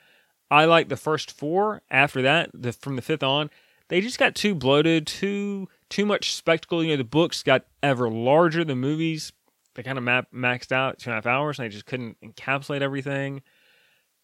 I 0.50 0.64
like 0.64 0.88
the 0.88 0.96
first 0.96 1.30
four. 1.30 1.82
After 1.90 2.20
that, 2.22 2.50
the, 2.52 2.72
from 2.72 2.96
the 2.96 3.02
fifth 3.02 3.22
on, 3.22 3.50
they 3.88 4.00
just 4.00 4.18
got 4.18 4.34
too 4.34 4.54
bloated, 4.54 5.06
too 5.06 5.68
too 5.88 6.04
much 6.04 6.34
spectacle. 6.34 6.82
You 6.82 6.90
know, 6.90 6.96
the 6.96 7.04
books 7.04 7.42
got 7.42 7.66
ever 7.82 8.10
larger. 8.10 8.64
The 8.64 8.74
movies 8.74 9.32
they 9.74 9.82
kind 9.82 9.98
of 9.98 10.04
map, 10.04 10.28
maxed 10.32 10.72
out 10.72 10.98
two 10.98 11.10
and 11.10 11.14
a 11.14 11.16
half 11.16 11.26
hours, 11.26 11.58
and 11.58 11.66
they 11.66 11.72
just 11.72 11.86
couldn't 11.86 12.16
encapsulate 12.20 12.80
everything. 12.80 13.42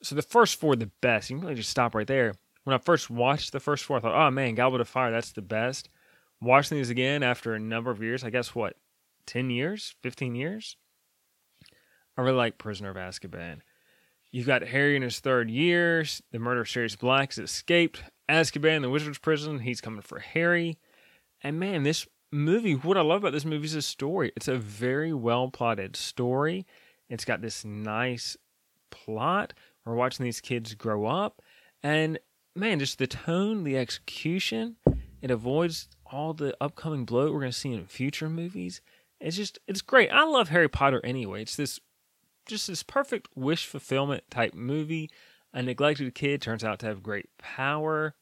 So 0.02 0.14
the 0.14 0.22
first 0.22 0.58
four, 0.58 0.76
the 0.76 0.90
best. 1.00 1.28
You 1.28 1.36
can 1.36 1.44
really 1.44 1.56
just 1.56 1.70
stop 1.70 1.94
right 1.94 2.06
there. 2.06 2.34
When 2.64 2.74
I 2.74 2.78
first 2.78 3.10
watched 3.10 3.52
the 3.52 3.60
first 3.60 3.84
four, 3.84 3.96
I 3.96 4.00
thought, 4.00 4.14
oh 4.14 4.30
man, 4.30 4.54
Goblet 4.54 4.80
of 4.80 4.88
Fire, 4.88 5.10
that's 5.10 5.32
the 5.32 5.42
best. 5.42 5.88
Watching 6.40 6.78
these 6.78 6.90
again 6.90 7.22
after 7.22 7.54
a 7.54 7.60
number 7.60 7.90
of 7.90 8.02
years, 8.02 8.24
I 8.24 8.30
guess 8.30 8.54
what, 8.54 8.76
ten 9.26 9.50
years, 9.50 9.94
fifteen 10.02 10.34
years. 10.34 10.76
I 12.16 12.22
really 12.22 12.36
like 12.36 12.58
Prisoner 12.58 12.90
of 12.90 12.96
Azkaban. 12.96 13.60
You've 14.32 14.46
got 14.46 14.62
Harry 14.62 14.96
in 14.96 15.02
his 15.02 15.18
third 15.18 15.50
year. 15.50 16.04
The 16.30 16.38
murder 16.38 16.60
of 16.60 16.68
Sirius 16.68 16.96
Black 16.96 17.34
has 17.34 17.38
escaped 17.38 18.04
Azkaban, 18.28 18.82
the 18.82 18.90
wizard's 18.90 19.18
prison. 19.18 19.60
He's 19.60 19.80
coming 19.80 20.02
for 20.02 20.20
Harry. 20.20 20.78
And 21.42 21.58
man, 21.58 21.82
this 21.82 22.06
movie, 22.30 22.74
what 22.74 22.96
I 22.96 23.00
love 23.00 23.22
about 23.22 23.32
this 23.32 23.44
movie 23.44 23.64
is 23.64 23.72
the 23.72 23.82
story. 23.82 24.32
It's 24.36 24.48
a 24.48 24.56
very 24.56 25.12
well 25.12 25.50
plotted 25.50 25.96
story. 25.96 26.66
It's 27.08 27.24
got 27.24 27.40
this 27.40 27.64
nice 27.64 28.36
plot. 28.90 29.52
We're 29.84 29.94
watching 29.94 30.24
these 30.24 30.40
kids 30.40 30.74
grow 30.74 31.06
up. 31.06 31.42
And 31.82 32.18
man, 32.54 32.78
just 32.78 32.98
the 32.98 33.08
tone, 33.08 33.64
the 33.64 33.76
execution, 33.76 34.76
it 35.20 35.30
avoids 35.30 35.88
all 36.06 36.34
the 36.34 36.56
upcoming 36.60 37.04
bloat 37.04 37.32
we're 37.32 37.40
going 37.40 37.52
to 37.52 37.58
see 37.58 37.72
in 37.72 37.86
future 37.86 38.30
movies. 38.30 38.80
It's 39.20 39.36
just, 39.36 39.58
it's 39.66 39.82
great. 39.82 40.10
I 40.10 40.24
love 40.24 40.48
Harry 40.50 40.68
Potter 40.68 41.00
anyway. 41.04 41.42
It's 41.42 41.56
this, 41.56 41.80
just 42.50 42.66
this 42.66 42.82
perfect 42.82 43.28
wish 43.34 43.66
fulfillment 43.66 44.24
type 44.30 44.52
movie. 44.52 45.10
A 45.54 45.62
neglected 45.62 46.14
kid 46.14 46.42
turns 46.42 46.62
out 46.62 46.78
to 46.80 46.86
have 46.86 47.02
great 47.02 47.26
power. 47.38 48.14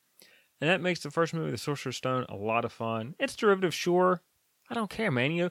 And 0.61 0.71
that 0.71 0.81
makes 0.81 1.01
the 1.01 1.11
first 1.11 1.35
movie, 1.35 1.51
The 1.51 1.59
Sorcerer's 1.59 1.97
Stone, 1.97 2.27
a 2.29 2.37
lot 2.37 2.65
of 2.65 2.73
fun. 2.73 3.15
It's 3.19 3.37
derivative, 3.37 3.75
sure. 3.75 4.23
I 4.71 4.75
don't 4.75 4.91
care, 4.91 5.11
man. 5.11 5.33
You 5.33 5.45
know, 5.45 5.51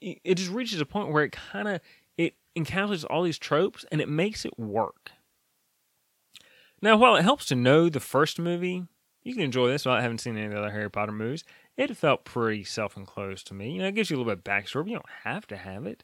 it 0.00 0.34
just 0.34 0.50
reaches 0.50 0.80
a 0.80 0.86
point 0.86 1.12
where 1.12 1.24
it 1.24 1.32
kind 1.32 1.68
of 1.68 1.80
it 2.16 2.34
encapsulates 2.56 3.04
all 3.08 3.22
these 3.22 3.38
tropes 3.38 3.84
and 3.90 4.00
it 4.00 4.08
makes 4.08 4.44
it 4.44 4.58
work. 4.58 5.12
Now, 6.80 6.96
while 6.96 7.14
it 7.14 7.22
helps 7.22 7.46
to 7.46 7.54
know 7.54 7.88
the 7.88 8.00
first 8.00 8.38
movie, 8.38 8.84
you 9.22 9.34
can 9.34 9.42
enjoy 9.42 9.68
this 9.68 9.84
without 9.84 10.02
having 10.02 10.18
seen 10.18 10.36
any 10.36 10.46
of 10.46 10.52
the 10.52 10.58
other 10.58 10.72
Harry 10.72 10.90
Potter 10.90 11.12
movies. 11.12 11.44
It 11.76 11.96
felt 11.96 12.24
pretty 12.24 12.64
self-enclosed 12.64 13.46
to 13.46 13.54
me. 13.54 13.72
You 13.72 13.82
know, 13.82 13.88
it 13.88 13.94
gives 13.94 14.10
you 14.10 14.16
a 14.16 14.18
little 14.18 14.34
bit 14.34 14.38
of 14.40 14.44
backstory, 14.44 14.82
but 14.82 14.88
you 14.88 14.96
don't 14.96 15.06
have 15.22 15.46
to 15.46 15.56
have 15.56 15.86
it. 15.86 16.02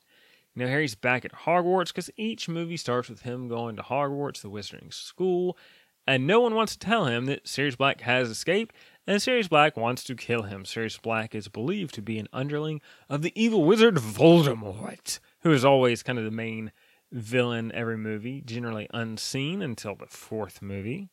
Know, 0.59 0.67
Harry's 0.67 0.97
back 0.97 1.25
at 1.25 1.33
Hogwarts 1.33 1.89
because 1.89 2.11
each 2.17 2.49
movie 2.49 2.77
starts 2.77 3.09
with 3.09 3.23
him 3.23 3.47
going 3.47 3.77
to 3.77 3.83
Hogwarts, 3.83 4.43
the 4.43 4.51
wizarding 4.51 4.93
school, 4.93 5.57
and 6.05 6.27
no 6.27 6.41
one 6.41 6.55
wants 6.57 6.73
to 6.73 6.79
tell 6.81 7.05
him 7.05 7.27
that 7.27 7.47
Sirius 7.47 7.77
Black 7.77 8.01
has 8.01 8.29
escaped, 8.29 8.75
and 9.07 9.23
Sirius 9.23 9.47
Black 9.47 9.77
wants 9.77 10.03
to 10.03 10.17
kill 10.17 10.43
him. 10.43 10.65
Sirius 10.65 10.99
Black 10.99 11.33
is 11.33 11.47
believed 11.47 11.95
to 11.95 12.03
be 12.03 12.19
an 12.19 12.27
underling 12.33 12.81
of 13.09 13.23
the 13.23 13.33
evil 13.41 13.63
wizard 13.63 13.97
Voldemort, 13.97 15.21
who 15.43 15.53
is 15.53 15.65
always 15.65 16.03
kind 16.03 16.19
of 16.19 16.25
the 16.25 16.31
main 16.33 16.73
villain 17.13 17.71
every 17.73 17.97
movie, 17.97 18.41
generally 18.41 18.89
unseen 18.93 19.63
until 19.63 19.95
the 19.95 20.07
fourth 20.07 20.61
movie. 20.61 21.09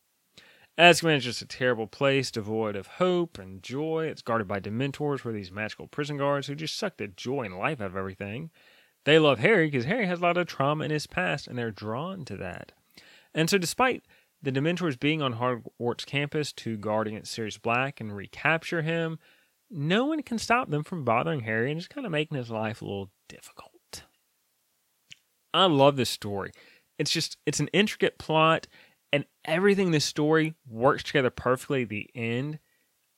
Azkaban 0.78 1.18
is 1.18 1.24
just 1.24 1.44
a 1.44 1.48
terrible 1.48 1.86
place, 1.88 2.32
devoid 2.32 2.76
of 2.76 2.88
hope 2.88 3.38
and 3.38 3.62
joy. 3.62 4.08
It's 4.08 4.24
guarded 4.24 4.48
by 4.48 4.60
Dementors, 4.60 5.20
who 5.20 5.30
are 5.30 5.34
these 5.34 5.52
magical 5.52 5.88
prison 5.88 6.18
guards 6.18 6.48
who 6.48 6.56
just 6.56 6.78
suck 6.78 6.98
the 6.98 7.08
joy 7.08 7.44
and 7.44 7.58
life 7.58 7.80
out 7.80 7.92
of 7.92 7.96
everything. 7.96 8.50
They 9.06 9.20
love 9.20 9.40
Harry 9.40 9.68
because 9.68 9.86
Harry 9.86 10.08
has 10.08 10.20
a 10.20 10.24
lot 10.24 10.38
of 10.38 10.48
trauma 10.48 10.84
in 10.84 10.92
his 10.92 11.08
past, 11.08 11.48
and 11.48 11.58
they're 11.58 11.72
drawn 11.72 12.26
to 12.26 12.38
that. 12.38 12.72
And 13.34 13.50
so, 13.50 13.58
despite 13.58 14.04
the 14.42 14.52
Dementors 14.52 15.00
being 15.00 15.22
on 15.22 15.36
Hogwarts 15.36 16.06
campus 16.06 16.52
to 16.54 16.76
guard 16.78 17.08
against 17.08 17.32
Sirius 17.32 17.58
Black 17.58 18.02
and 18.02 18.16
recapture 18.16 18.82
him, 18.82 19.20
no 19.70 20.06
one 20.06 20.24
can 20.24 20.40
stop 20.40 20.70
them 20.70 20.84
from 20.84 21.04
bothering 21.04 21.42
Harry 21.42 21.72
and 21.72 21.80
just 21.80 21.90
kind 21.90 22.06
of 22.06 22.12
making 22.12 22.38
his 22.38 22.50
life 22.50 22.82
a 22.82 22.86
little 22.86 23.12
difficult. 23.30 23.72
I 25.54 25.66
love 25.66 25.96
this 25.96 26.10
story. 26.10 26.52
It's 26.98 27.12
just, 27.12 27.38
it's 27.46 27.60
an 27.60 27.70
intricate 27.70 28.18
plot, 28.18 28.68
and 29.14 29.26
everything 29.46 29.88
in 29.88 29.92
this 29.92 30.06
story 30.06 30.56
works 30.68 31.04
together 31.04 31.30
perfectly 31.30 31.84
at 31.84 31.90
the 31.90 32.10
end. 32.16 32.60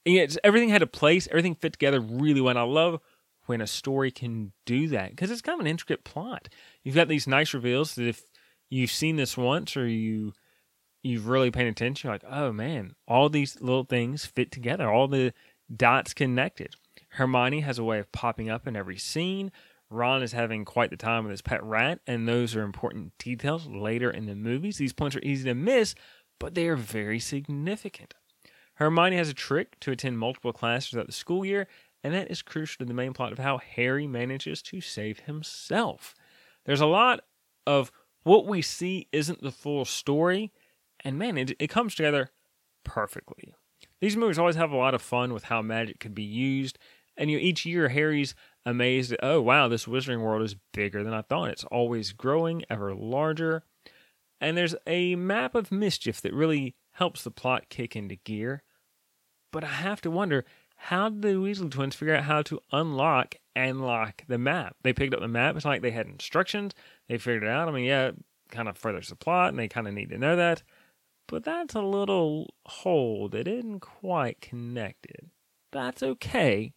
And 0.05 0.15
yet, 0.15 0.35
everything 0.43 0.69
had 0.69 0.81
a 0.81 0.87
place, 0.87 1.27
everything 1.29 1.55
fit 1.55 1.73
together 1.73 2.01
really 2.01 2.41
well. 2.41 2.51
And 2.51 2.59
I 2.59 2.63
love 2.63 2.99
when 3.47 3.61
a 3.61 3.67
story 3.67 4.11
can 4.11 4.51
do 4.65 4.87
that 4.89 5.09
because 5.09 5.31
it's 5.31 5.41
kind 5.41 5.55
of 5.55 5.65
an 5.65 5.71
intricate 5.71 6.03
plot. 6.03 6.49
You've 6.83 6.95
got 6.95 7.07
these 7.07 7.27
nice 7.27 7.53
reveals 7.53 7.95
that 7.95 8.07
if 8.07 8.21
you've 8.69 8.91
seen 8.91 9.15
this 9.15 9.35
once 9.35 9.75
or 9.75 9.87
you 9.87 10.33
you've 11.03 11.27
really 11.27 11.51
paid 11.51 11.67
attention, 11.67 12.07
you're 12.07 12.13
like, 12.13 12.23
oh 12.29 12.51
man, 12.51 12.93
all 13.07 13.29
these 13.29 13.59
little 13.61 13.85
things 13.85 14.25
fit 14.25 14.51
together, 14.51 14.89
all 14.89 15.07
the 15.07 15.33
dots 15.75 16.13
connected. 16.13 16.75
Hermione 17.09 17.61
has 17.61 17.79
a 17.79 17.83
way 17.83 17.99
of 17.99 18.11
popping 18.11 18.49
up 18.49 18.67
in 18.67 18.75
every 18.75 18.97
scene. 18.97 19.51
Ron 19.89 20.21
is 20.21 20.33
having 20.33 20.65
quite 20.65 20.89
the 20.89 20.97
time 20.97 21.23
with 21.23 21.31
his 21.31 21.41
pet 21.41 21.63
rat, 21.63 21.99
and 22.05 22.27
those 22.27 22.55
are 22.55 22.63
important 22.63 23.17
details 23.17 23.67
later 23.67 24.11
in 24.11 24.25
the 24.25 24.35
movies. 24.35 24.77
These 24.77 24.93
points 24.93 25.15
are 25.15 25.23
easy 25.23 25.45
to 25.45 25.55
miss, 25.55 25.95
but 26.39 26.55
they 26.55 26.67
are 26.67 26.75
very 26.75 27.19
significant. 27.19 28.13
Hermione 28.75 29.17
has 29.17 29.29
a 29.29 29.33
trick 29.33 29.79
to 29.79 29.91
attend 29.91 30.19
multiple 30.19 30.53
classes 30.53 30.89
throughout 30.91 31.07
the 31.07 31.13
school 31.13 31.45
year, 31.45 31.67
and 32.07 32.15
that 32.15 32.31
is 32.31 32.41
crucial 32.41 32.77
to 32.77 32.85
the 32.85 32.93
main 32.93 33.11
plot 33.11 33.33
of 33.33 33.37
how 33.37 33.57
Harry 33.57 34.07
manages 34.07 34.61
to 34.61 34.79
save 34.79 35.19
himself. 35.19 36.15
There's 36.63 36.79
a 36.79 36.85
lot 36.85 37.19
of 37.65 37.91
what 38.23 38.47
we 38.47 38.61
see 38.61 39.09
isn't 39.11 39.41
the 39.41 39.51
full 39.51 39.83
story, 39.83 40.53
and 41.03 41.19
man, 41.19 41.37
it, 41.37 41.51
it 41.59 41.67
comes 41.67 41.95
together 41.95 42.29
perfectly. 42.85 43.53
These 43.99 44.15
movies 44.15 44.39
always 44.39 44.55
have 44.55 44.71
a 44.71 44.77
lot 44.77 44.93
of 44.93 45.01
fun 45.01 45.33
with 45.33 45.43
how 45.43 45.61
magic 45.61 45.99
could 45.99 46.15
be 46.15 46.23
used, 46.23 46.79
and 47.17 47.29
you 47.29 47.35
know, 47.35 47.43
each 47.43 47.65
year 47.65 47.89
Harry's 47.89 48.35
amazed 48.65 49.11
at, 49.11 49.19
oh 49.21 49.41
wow, 49.41 49.67
this 49.67 49.83
wizarding 49.83 50.21
world 50.21 50.43
is 50.43 50.55
bigger 50.71 51.03
than 51.03 51.13
I 51.13 51.23
thought. 51.23 51.49
It's 51.49 51.65
always 51.65 52.13
growing, 52.13 52.63
ever 52.69 52.95
larger. 52.95 53.63
And 54.39 54.55
there's 54.55 54.75
a 54.87 55.17
map 55.17 55.55
of 55.55 55.73
mischief 55.73 56.21
that 56.21 56.33
really 56.33 56.77
helps 56.93 57.25
the 57.25 57.31
plot 57.31 57.67
kick 57.67 57.97
into 57.97 58.15
gear. 58.15 58.63
But 59.51 59.65
I 59.65 59.67
have 59.67 59.99
to 60.01 60.11
wonder, 60.11 60.45
how 60.77 61.09
did 61.09 61.21
the 61.21 61.33
Weasley 61.33 61.69
twins 61.69 61.95
figure 61.95 62.15
out 62.15 62.23
how 62.23 62.41
to 62.43 62.59
unlock 62.71 63.35
and 63.55 63.81
lock 63.81 64.23
the 64.27 64.37
map? 64.37 64.75
They 64.83 64.93
picked 64.93 65.13
up 65.13 65.19
the 65.19 65.27
map. 65.27 65.55
It's 65.55 65.65
like 65.65 65.81
they 65.81 65.91
had 65.91 66.07
instructions. 66.07 66.73
They 67.07 67.17
figured 67.17 67.43
it 67.43 67.49
out. 67.49 67.67
I 67.67 67.71
mean, 67.71 67.85
yeah, 67.85 68.11
kind 68.51 68.69
of 68.69 68.77
furthers 68.77 69.09
the 69.09 69.15
plot, 69.15 69.49
and 69.49 69.59
they 69.59 69.67
kind 69.67 69.87
of 69.87 69.93
need 69.93 70.09
to 70.09 70.17
know 70.17 70.35
that 70.35 70.63
but 71.27 71.43
that's 71.43 71.75
a 71.75 71.81
little 71.81 72.53
hole 72.65 73.27
that 73.29 73.47
isn't 73.47 73.81
quite 73.81 74.41
connected. 74.41 75.29
That's 75.71 76.01
okay, 76.01 76.73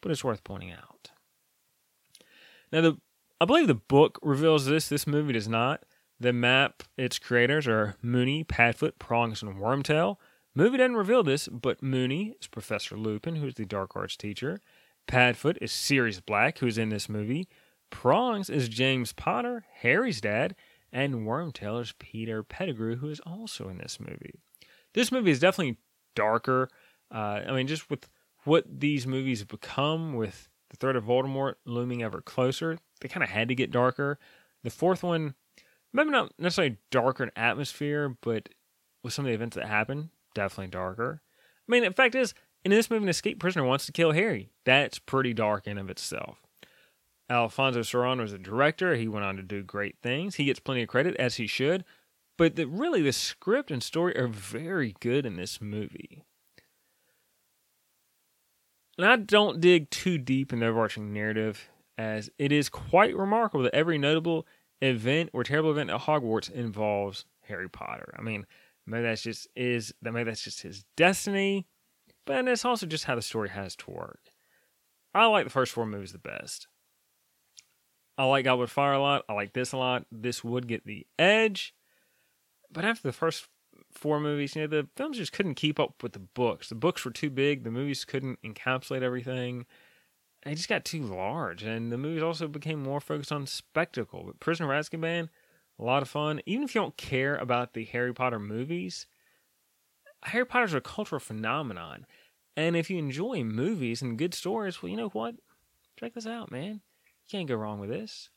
but 0.00 0.12
it's 0.12 0.22
worth 0.22 0.44
pointing 0.44 0.70
out. 0.70 1.10
Now, 2.70 2.82
the 2.82 2.96
I 3.40 3.44
believe 3.44 3.66
the 3.66 3.74
book 3.74 4.18
reveals 4.22 4.66
this. 4.66 4.88
This 4.88 5.06
movie 5.06 5.32
does 5.32 5.48
not. 5.48 5.82
The 6.18 6.32
map, 6.32 6.82
its 6.96 7.18
creators 7.18 7.66
are 7.66 7.96
Moony, 8.00 8.44
Padfoot, 8.44 8.98
Prongs, 8.98 9.42
and 9.42 9.56
Wormtail. 9.56 10.16
Movie 10.56 10.78
doesn't 10.78 10.96
reveal 10.96 11.22
this, 11.22 11.48
but 11.48 11.82
Moony 11.82 12.34
is 12.40 12.46
Professor 12.46 12.96
Lupin, 12.96 13.36
who's 13.36 13.56
the 13.56 13.66
dark 13.66 13.94
arts 13.94 14.16
teacher. 14.16 14.58
Padfoot 15.06 15.58
is 15.60 15.70
Sirius 15.70 16.20
Black, 16.20 16.60
who's 16.60 16.78
in 16.78 16.88
this 16.88 17.10
movie. 17.10 17.46
Prongs 17.90 18.48
is 18.48 18.70
James 18.70 19.12
Potter, 19.12 19.66
Harry's 19.82 20.22
dad, 20.22 20.56
and 20.90 21.26
Wormtail 21.26 21.82
is 21.82 21.92
Peter 21.98 22.42
Pettigrew, 22.42 22.96
who 22.96 23.10
is 23.10 23.20
also 23.20 23.68
in 23.68 23.76
this 23.76 24.00
movie. 24.00 24.32
This 24.94 25.12
movie 25.12 25.30
is 25.30 25.40
definitely 25.40 25.76
darker. 26.14 26.70
Uh, 27.14 27.42
I 27.46 27.52
mean, 27.52 27.66
just 27.66 27.90
with 27.90 28.08
what 28.44 28.64
these 28.80 29.06
movies 29.06 29.40
have 29.40 29.48
become, 29.48 30.14
with 30.14 30.48
the 30.70 30.78
threat 30.78 30.96
of 30.96 31.04
Voldemort 31.04 31.56
looming 31.66 32.02
ever 32.02 32.22
closer, 32.22 32.78
they 33.02 33.08
kind 33.08 33.22
of 33.22 33.28
had 33.28 33.48
to 33.48 33.54
get 33.54 33.70
darker. 33.70 34.18
The 34.64 34.70
fourth 34.70 35.02
one, 35.02 35.34
maybe 35.92 36.08
not 36.08 36.32
necessarily 36.38 36.78
darker 36.90 37.24
in 37.24 37.30
atmosphere, 37.36 38.16
but 38.22 38.48
with 39.02 39.12
some 39.12 39.26
of 39.26 39.28
the 39.28 39.34
events 39.34 39.56
that 39.56 39.66
happen, 39.66 40.08
definitely 40.36 40.70
darker. 40.70 41.22
I 41.68 41.72
mean, 41.72 41.82
the 41.82 41.90
fact 41.90 42.14
is, 42.14 42.34
in 42.64 42.70
this 42.70 42.90
movie, 42.90 43.04
an 43.04 43.08
escaped 43.08 43.40
prisoner 43.40 43.64
wants 43.64 43.86
to 43.86 43.92
kill 43.92 44.12
Harry. 44.12 44.50
That's 44.64 44.98
pretty 44.98 45.34
dark 45.34 45.66
in 45.66 45.78
of 45.78 45.90
itself. 45.90 46.38
Alfonso 47.28 47.80
Cuarón 47.80 48.20
was 48.20 48.32
a 48.32 48.38
director. 48.38 48.94
He 48.94 49.08
went 49.08 49.24
on 49.24 49.36
to 49.36 49.42
do 49.42 49.62
great 49.62 49.96
things. 50.02 50.36
He 50.36 50.44
gets 50.44 50.60
plenty 50.60 50.82
of 50.82 50.88
credit, 50.88 51.16
as 51.16 51.36
he 51.36 51.46
should. 51.46 51.84
But 52.38 52.54
the, 52.54 52.66
really, 52.66 53.02
the 53.02 53.12
script 53.12 53.70
and 53.70 53.82
story 53.82 54.16
are 54.16 54.28
very 54.28 54.94
good 55.00 55.26
in 55.26 55.36
this 55.36 55.60
movie. 55.60 56.22
And 58.98 59.06
I 59.06 59.16
don't 59.16 59.60
dig 59.60 59.90
too 59.90 60.18
deep 60.18 60.52
in 60.52 60.60
the 60.60 60.66
overarching 60.66 61.12
narrative, 61.12 61.68
as 61.98 62.30
it 62.38 62.52
is 62.52 62.68
quite 62.68 63.16
remarkable 63.16 63.64
that 63.64 63.74
every 63.74 63.98
notable 63.98 64.46
event 64.80 65.30
or 65.32 65.42
terrible 65.42 65.70
event 65.70 65.90
at 65.90 66.02
Hogwarts 66.02 66.50
involves 66.50 67.24
Harry 67.42 67.68
Potter. 67.68 68.14
I 68.18 68.22
mean, 68.22 68.46
maybe 68.86 69.04
that's 69.04 69.22
just 69.22 69.48
is 69.56 69.94
that 70.02 70.12
maybe 70.12 70.30
that's 70.30 70.42
just 70.42 70.62
his 70.62 70.84
destiny, 70.96 71.66
but 72.24 72.46
it's 72.48 72.64
also 72.64 72.86
just 72.86 73.04
how 73.04 73.14
the 73.14 73.22
story 73.22 73.48
has 73.50 73.76
to 73.76 73.90
work. 73.90 74.30
I 75.14 75.26
like 75.26 75.44
the 75.44 75.50
first 75.50 75.72
four 75.72 75.86
movies 75.86 76.12
the 76.12 76.18
best. 76.18 76.68
I 78.18 78.24
like 78.24 78.44
God 78.44 78.52
Goblet 78.52 78.70
Fire 78.70 78.92
a 78.92 79.00
lot. 79.00 79.24
I 79.28 79.34
like 79.34 79.52
this 79.52 79.72
a 79.72 79.76
lot. 79.76 80.06
This 80.10 80.42
would 80.42 80.68
get 80.68 80.86
the 80.86 81.06
edge. 81.18 81.74
But 82.72 82.84
after 82.84 83.08
the 83.08 83.12
first 83.12 83.48
four 83.92 84.20
movies, 84.20 84.56
you 84.56 84.62
know, 84.62 84.68
the 84.68 84.88
films 84.96 85.18
just 85.18 85.32
couldn't 85.32 85.54
keep 85.54 85.78
up 85.78 86.02
with 86.02 86.12
the 86.12 86.18
books. 86.18 86.68
The 86.68 86.74
books 86.74 87.04
were 87.04 87.10
too 87.10 87.30
big. 87.30 87.64
The 87.64 87.70
movies 87.70 88.04
couldn't 88.04 88.40
encapsulate 88.42 89.02
everything. 89.02 89.66
They 90.44 90.54
just 90.54 90.68
got 90.68 90.84
too 90.84 91.02
large. 91.02 91.62
And 91.62 91.92
the 91.92 91.98
movies 91.98 92.22
also 92.22 92.48
became 92.48 92.82
more 92.82 93.00
focused 93.00 93.32
on 93.32 93.46
spectacle. 93.46 94.24
But 94.24 94.40
Prisoner 94.40 94.72
of 94.72 94.84
Azkaban, 94.84 95.28
a 95.78 95.84
lot 95.84 96.02
of 96.02 96.08
fun. 96.08 96.40
Even 96.46 96.64
if 96.64 96.74
you 96.74 96.80
don't 96.80 96.96
care 96.96 97.36
about 97.36 97.74
the 97.74 97.84
Harry 97.84 98.14
Potter 98.14 98.38
movies, 98.38 99.06
Harry 100.24 100.46
Potter's 100.46 100.74
a 100.74 100.80
cultural 100.80 101.20
phenomenon. 101.20 102.06
And 102.56 102.76
if 102.76 102.88
you 102.88 102.98
enjoy 102.98 103.44
movies 103.44 104.00
and 104.00 104.18
good 104.18 104.34
stories, 104.34 104.82
well, 104.82 104.90
you 104.90 104.96
know 104.96 105.10
what? 105.10 105.34
Check 105.98 106.14
this 106.14 106.26
out, 106.26 106.50
man. 106.50 106.80
You 107.04 107.30
can't 107.30 107.48
go 107.48 107.56
wrong 107.56 107.80
with 107.80 107.90
this. 107.90 108.30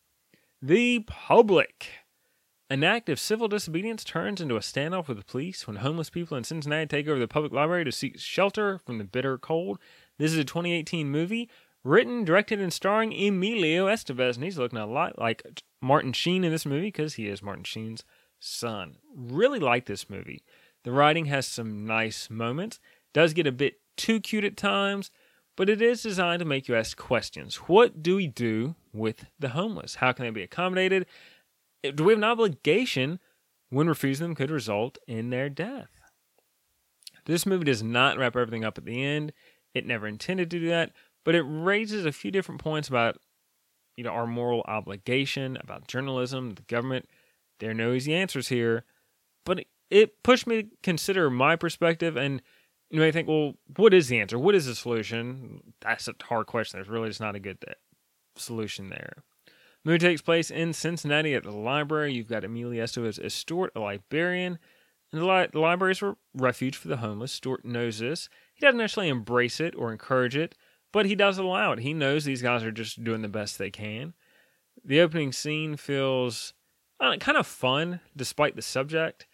The 0.62 1.00
Public. 1.08 1.88
An 2.70 2.84
act 2.84 3.10
of 3.10 3.20
civil 3.20 3.48
disobedience 3.48 4.04
turns 4.04 4.42
into 4.42 4.56
a 4.56 4.60
standoff 4.60 5.08
with 5.08 5.18
the 5.18 5.24
police 5.24 5.66
when 5.66 5.78
homeless 5.78 6.12
people 6.12 6.38
in 6.38 6.44
Cincinnati 6.44 6.86
take 6.86 7.08
over 7.08 7.20
the 7.20 7.28
public 7.28 7.52
library 7.52 7.84
to 7.86 7.92
seek 7.92 8.20
shelter 8.20 8.78
from 8.78 9.00
the 9.00 9.04
bitter 9.04 9.40
cold. 9.40 9.80
This 10.20 10.32
is 10.32 10.38
a 10.38 10.44
2018 10.44 11.10
movie 11.10 11.50
written, 11.84 12.26
directed, 12.26 12.60
and 12.60 12.74
starring 12.74 13.14
Emilio 13.14 13.88
Estevez, 13.88 14.36
and 14.36 14.44
he's 14.44 14.58
looking 14.58 14.80
a 14.80 14.86
lot 14.86 15.18
like 15.18 15.64
Martin 15.82 16.14
Sheen 16.14 16.44
in 16.44 16.52
this 16.52 16.66
movie 16.66 16.88
because 16.88 17.16
he 17.16 17.28
is 17.28 17.42
Martin 17.42 17.64
Sheen's 17.64 18.04
son. 18.40 18.98
Really 19.16 19.60
like 19.60 19.86
this 19.86 20.10
movie. 20.10 20.44
The 20.84 20.92
writing 20.92 21.26
has 21.26 21.46
some 21.46 21.86
nice 21.86 22.30
moments, 22.30 22.80
does 23.14 23.34
get 23.34 23.48
a 23.48 23.52
bit 23.52 23.80
too 23.98 24.20
cute 24.20 24.46
at 24.46 24.58
times, 24.58 25.12
but 25.58 25.70
it 25.70 25.82
is 25.82 26.02
designed 26.02 26.40
to 26.40 26.46
make 26.46 26.68
you 26.68 26.76
ask 26.76 26.98
questions. 26.98 27.56
What 27.68 28.02
do 28.02 28.16
we 28.16 28.28
do 28.28 28.76
with 28.94 29.26
the 29.38 29.50
homeless? 29.50 29.96
How 29.96 30.14
can 30.14 30.26
they 30.26 30.32
be 30.32 30.44
accommodated? 30.44 31.06
Eh, 31.84 31.92
do 31.92 32.06
we 32.06 32.14
have 32.14 32.20
an 32.20 32.24
obligation 32.24 33.20
when 33.70 33.90
refusing 33.90 34.28
them 34.28 34.36
could 34.36 34.52
result 34.52 34.98
in 35.06 35.32
their 35.32 35.50
death? 35.50 35.90
This 37.26 37.46
movie 37.46 37.66
does 37.66 37.84
not 37.84 38.18
wrap 38.18 38.36
everything 38.36 38.64
up 38.64 38.78
at 38.78 38.86
the 38.86 39.04
end. 39.04 39.34
It 39.74 39.86
never 39.86 40.08
intended 40.08 40.50
to 40.50 40.60
do 40.60 40.70
that, 40.70 40.94
but 41.24 41.36
it 41.36 41.44
raises 41.44 42.06
a 42.06 42.12
few 42.12 42.32
different 42.32 42.62
points 42.62 42.88
about 42.88 43.18
you 43.96 44.04
know 44.04 44.12
our 44.12 44.28
moral 44.28 44.64
obligation, 44.68 45.58
about 45.62 45.88
journalism, 45.88 46.52
the 46.52 46.62
government. 46.64 47.08
There 47.60 47.72
are 47.72 47.76
no 47.76 47.92
easy 47.92 48.14
answers 48.14 48.48
here, 48.48 48.86
but 49.46 49.66
it 49.90 50.24
pushed 50.24 50.48
me 50.48 50.64
to 50.64 50.70
consider 50.82 51.30
my 51.30 51.56
perspective 51.56 52.16
and 52.16 52.42
you 52.90 53.00
may 53.00 53.12
think, 53.12 53.28
well, 53.28 53.54
what 53.76 53.94
is 53.94 54.08
the 54.08 54.20
answer? 54.20 54.40
What 54.40 54.56
is 54.56 54.66
the 54.66 54.76
solution? 54.76 55.74
That's 55.82 56.08
a 56.08 56.16
hard 56.24 56.48
question. 56.48 56.78
There's 56.78 56.90
really 56.90 57.10
just 57.10 57.22
not 57.22 57.36
a 57.36 57.40
good 57.40 57.58
uh, 57.68 57.74
solution 58.36 58.90
there. 58.90 59.24
The 59.84 59.92
movie 59.92 60.00
takes 60.00 60.22
place 60.22 60.50
in 60.50 60.74
Cincinnati 60.74 61.36
at 61.36 61.44
the 61.44 61.52
library. 61.52 62.14
You've 62.14 62.28
got 62.28 62.44
Emilio 62.44 62.84
Estevez 62.84 63.24
as 63.24 63.34
Stuart, 63.34 63.72
a 63.76 63.80
librarian. 63.80 64.58
And 65.12 65.22
the, 65.22 65.26
li- 65.26 65.48
the 65.52 65.60
library 65.60 65.92
is 65.92 66.02
a 66.02 66.16
refuge 66.34 66.76
for 66.76 66.88
the 66.88 66.98
homeless. 66.98 67.32
Stuart 67.32 67.64
knows 67.64 68.00
this. 68.00 68.28
He 68.56 68.66
doesn't 68.66 68.82
actually 68.82 69.10
embrace 69.10 69.60
it 69.60 69.76
or 69.78 69.92
encourage 69.92 70.36
it, 70.36 70.56
but 70.92 71.06
he 71.06 71.16
does 71.16 71.38
allow 71.38 71.72
it. 71.72 71.80
He 71.80 71.94
knows 71.94 72.24
these 72.24 72.42
guys 72.42 72.64
are 72.64 72.72
just 72.72 73.04
doing 73.04 73.22
the 73.22 73.28
best 73.28 73.58
they 73.58 73.72
can. 73.72 74.14
The 74.84 75.02
opening 75.02 75.32
scene 75.32 75.76
feels 75.76 76.54
uh, 77.00 77.18
kind 77.18 77.38
of 77.38 77.48
fun 77.48 78.00
despite 78.16 78.56
the 78.56 78.62
subject. 78.62 79.28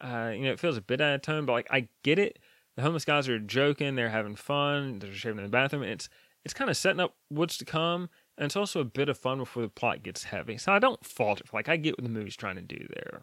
Uh, 0.00 0.32
you 0.34 0.42
know, 0.42 0.52
it 0.52 0.60
feels 0.60 0.76
a 0.76 0.82
bit 0.82 1.00
out 1.00 1.14
of 1.14 1.22
tone, 1.22 1.46
but 1.46 1.52
like 1.52 1.68
I 1.70 1.88
get 2.02 2.18
it. 2.18 2.38
The 2.76 2.82
homeless 2.82 3.04
guys 3.04 3.28
are 3.28 3.38
joking, 3.38 3.96
they're 3.96 4.08
having 4.08 4.34
fun, 4.34 4.98
they're 4.98 5.12
shaving 5.12 5.38
in 5.38 5.44
the 5.44 5.50
bathroom. 5.50 5.82
It's 5.82 6.08
it's 6.44 6.54
kind 6.54 6.70
of 6.70 6.76
setting 6.76 7.00
up 7.00 7.14
what's 7.28 7.56
to 7.58 7.64
come, 7.64 8.08
and 8.36 8.46
it's 8.46 8.56
also 8.56 8.80
a 8.80 8.84
bit 8.84 9.08
of 9.08 9.18
fun 9.18 9.38
before 9.38 9.62
the 9.62 9.68
plot 9.68 10.02
gets 10.02 10.24
heavy. 10.24 10.58
So 10.58 10.72
I 10.72 10.78
don't 10.78 11.04
fault 11.04 11.40
it. 11.40 11.52
Like 11.52 11.68
I 11.68 11.76
get 11.76 11.96
what 11.96 12.04
the 12.04 12.10
movie's 12.10 12.36
trying 12.36 12.56
to 12.56 12.62
do 12.62 12.86
there. 12.94 13.22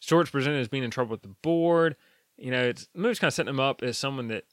Stuart's 0.00 0.30
presented 0.30 0.60
as 0.60 0.68
being 0.68 0.84
in 0.84 0.90
trouble 0.90 1.10
with 1.10 1.22
the 1.22 1.34
board. 1.42 1.96
You 2.36 2.50
know, 2.50 2.62
it's 2.62 2.88
the 2.94 3.00
movie's 3.00 3.18
kind 3.18 3.28
of 3.28 3.34
setting 3.34 3.50
him 3.50 3.60
up 3.60 3.82
as 3.82 3.98
someone 3.98 4.28
that 4.28 4.44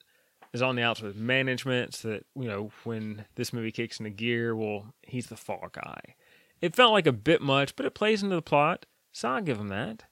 is 0.53 0.61
on 0.61 0.75
the 0.75 0.83
outs 0.83 1.01
with 1.01 1.15
management, 1.15 1.95
so 1.95 2.09
that 2.09 2.25
you 2.35 2.47
know 2.47 2.71
when 2.83 3.25
this 3.35 3.53
movie 3.53 3.71
kicks 3.71 3.99
into 3.99 4.11
gear, 4.11 4.55
well, 4.55 4.93
he's 5.01 5.27
the 5.27 5.35
fall 5.35 5.69
guy. 5.71 6.15
It 6.61 6.75
felt 6.75 6.93
like 6.93 7.07
a 7.07 7.11
bit 7.11 7.41
much, 7.41 7.75
but 7.75 7.85
it 7.85 7.95
plays 7.95 8.23
into 8.23 8.35
the 8.35 8.41
plot, 8.41 8.85
so 9.11 9.29
I'll 9.29 9.41
give 9.41 9.59
him 9.59 9.67
that. 9.69 10.03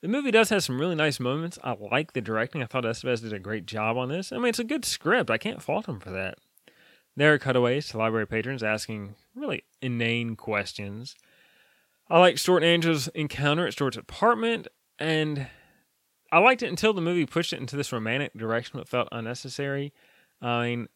The 0.00 0.08
movie 0.08 0.30
does 0.30 0.50
have 0.50 0.62
some 0.62 0.80
really 0.80 0.94
nice 0.94 1.18
moments. 1.18 1.58
I 1.64 1.72
like 1.72 2.12
the 2.12 2.20
directing. 2.20 2.62
I 2.62 2.66
thought 2.66 2.84
Estevez 2.84 3.20
did 3.22 3.32
a 3.32 3.40
great 3.40 3.66
job 3.66 3.96
on 3.96 4.08
this. 4.08 4.30
I 4.30 4.36
mean, 4.36 4.46
it's 4.46 4.60
a 4.60 4.64
good 4.64 4.84
script. 4.84 5.28
I 5.28 5.38
can't 5.38 5.62
fault 5.62 5.88
him 5.88 5.98
for 5.98 6.10
that. 6.10 6.38
There 7.16 7.34
are 7.34 7.38
cutaways 7.38 7.88
to 7.88 7.98
library 7.98 8.28
patrons 8.28 8.62
asking 8.62 9.16
really 9.34 9.64
inane 9.82 10.36
questions. 10.36 11.16
I 12.08 12.20
like 12.20 12.38
Stuart 12.38 12.58
and 12.58 12.66
Angela's 12.66 13.08
encounter 13.08 13.66
at 13.66 13.72
Stuart's 13.72 13.96
apartment, 13.96 14.68
and 15.00 15.48
I 16.30 16.38
liked 16.38 16.62
it 16.62 16.68
until 16.68 16.92
the 16.92 17.00
movie 17.00 17.26
pushed 17.26 17.52
it 17.52 17.60
into 17.60 17.76
this 17.76 17.92
romantic 17.92 18.34
direction 18.34 18.78
that 18.78 18.88
felt 18.88 19.08
unnecessary. 19.12 19.92
I 20.42 20.66
mean, 20.66 20.88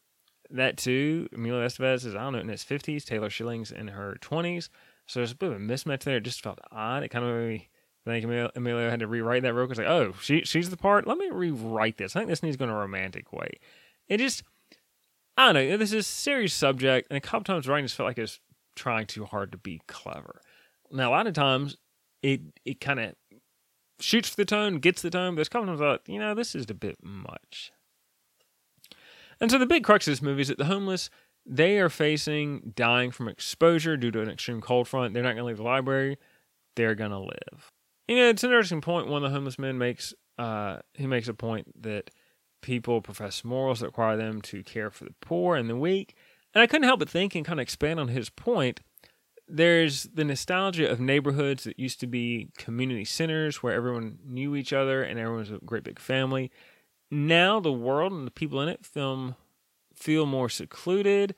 that 0.49 0.77
too, 0.77 1.27
Emilio 1.33 1.65
Estevez 1.65 2.05
is, 2.05 2.15
I 2.15 2.19
don't 2.19 2.33
know, 2.33 2.39
in 2.39 2.49
his 2.49 2.63
50s, 2.63 3.03
Taylor 3.03 3.29
Schilling's 3.29 3.71
in 3.71 3.89
her 3.89 4.17
20s, 4.21 4.69
so 5.07 5.19
there's 5.19 5.31
a 5.31 5.35
bit 5.35 5.51
of 5.51 5.57
a 5.57 5.59
mismatch 5.59 6.03
there. 6.03 6.17
It 6.17 6.21
just 6.23 6.43
felt 6.43 6.59
odd. 6.71 7.03
It 7.03 7.09
kind 7.09 7.25
of 7.25 7.31
made 7.31 8.25
me 8.25 8.29
think 8.37 8.51
Emilio 8.55 8.89
had 8.89 8.99
to 8.99 9.07
rewrite 9.07 9.43
that 9.43 9.53
real 9.53 9.65
quick. 9.65 9.77
Like, 9.77 9.87
oh, 9.87 10.13
she 10.21 10.41
she's 10.41 10.69
the 10.69 10.77
part. 10.77 11.07
Let 11.07 11.17
me 11.17 11.29
rewrite 11.29 11.97
this. 11.97 12.15
I 12.15 12.19
think 12.19 12.29
this 12.29 12.43
needs 12.43 12.55
to 12.55 12.59
go 12.59 12.65
in 12.65 12.71
a 12.71 12.77
romantic 12.77 13.33
way. 13.33 13.59
It 14.07 14.17
just, 14.17 14.43
I 15.37 15.51
don't 15.51 15.55
know. 15.55 15.77
This 15.77 15.91
is 15.91 15.99
a 15.99 16.03
serious 16.03 16.53
subject, 16.53 17.07
and 17.09 17.17
a 17.17 17.21
couple 17.21 17.43
times 17.43 17.67
writing 17.67 17.85
just 17.85 17.95
felt 17.95 18.07
like 18.07 18.17
it's 18.17 18.39
trying 18.75 19.07
too 19.07 19.25
hard 19.25 19.51
to 19.51 19.57
be 19.57 19.81
clever. 19.87 20.41
Now, 20.91 21.09
a 21.09 21.11
lot 21.11 21.27
of 21.27 21.33
times, 21.33 21.77
it 22.21 22.41
it 22.65 22.79
kind 22.79 22.99
of 22.99 23.15
shoots 24.03 24.29
for 24.29 24.35
the 24.35 24.45
tone, 24.45 24.79
gets 24.79 25.01
the 25.01 25.09
tone, 25.09 25.35
there's 25.35 25.47
a 25.47 25.49
couple 25.49 25.69
of 25.69 25.79
times 25.79 25.79
thought, 25.79 26.01
you 26.07 26.19
know, 26.19 26.33
this 26.33 26.55
is 26.55 26.65
a 26.69 26.73
bit 26.73 26.97
much. 27.01 27.71
And 29.39 29.51
so 29.51 29.57
the 29.57 29.65
big 29.65 29.83
crux 29.83 30.07
of 30.07 30.11
this 30.11 30.21
movie 30.21 30.41
is 30.41 30.47
that 30.47 30.57
the 30.57 30.65
homeless 30.65 31.09
they 31.45 31.77
are 31.79 31.89
facing 31.89 32.73
dying 32.75 33.11
from 33.11 33.27
exposure 33.27 33.97
due 33.97 34.11
to 34.11 34.21
an 34.21 34.29
extreme 34.29 34.61
cold 34.61 34.87
front. 34.87 35.13
They're 35.13 35.23
not 35.23 35.35
going 35.35 35.43
to 35.43 35.45
leave 35.45 35.57
the 35.57 35.63
library. 35.63 36.17
They're 36.75 36.95
going 36.95 37.11
to 37.11 37.19
live. 37.19 37.71
You 38.07 38.15
know, 38.15 38.29
it's 38.29 38.43
an 38.43 38.49
interesting 38.49 38.81
point. 38.81 39.07
One 39.07 39.23
of 39.23 39.29
the 39.29 39.35
homeless 39.35 39.59
men 39.59 39.77
makes 39.77 40.13
uh, 40.37 40.79
he 40.93 41.05
makes 41.05 41.27
a 41.27 41.33
point 41.33 41.81
that 41.83 42.09
people 42.61 43.01
profess 43.01 43.43
morals 43.43 43.81
that 43.81 43.87
require 43.87 44.17
them 44.17 44.41
to 44.41 44.63
care 44.63 44.89
for 44.89 45.03
the 45.03 45.13
poor 45.21 45.55
and 45.55 45.69
the 45.69 45.75
weak. 45.75 46.15
And 46.53 46.61
I 46.61 46.67
couldn't 46.67 46.87
help 46.87 46.99
but 46.99 47.09
think 47.09 47.35
and 47.35 47.45
kind 47.45 47.59
of 47.59 47.63
expand 47.63 47.99
on 47.99 48.07
his 48.07 48.29
point. 48.29 48.79
There's 49.55 50.05
the 50.05 50.23
nostalgia 50.23 50.89
of 50.89 50.99
neighborhoods 50.99 51.65
that 51.65 51.77
used 51.77 51.99
to 51.99 52.07
be 52.07 52.49
community 52.57 53.05
centers 53.05 53.61
where 53.61 53.75
everyone 53.75 54.17
knew 54.25 54.55
each 54.55 54.73
other 54.73 55.03
and 55.03 55.19
everyone 55.19 55.41
was 55.41 55.51
a 55.51 55.59
great 55.63 55.83
big 55.83 55.99
family. 55.99 56.49
Now 57.11 57.59
the 57.59 57.71
world 57.71 58.13
and 58.13 58.25
the 58.25 58.31
people 58.31 58.59
in 58.61 58.67
it 58.67 58.83
feel, 58.83 59.37
feel 59.93 60.25
more 60.25 60.49
secluded. 60.49 61.35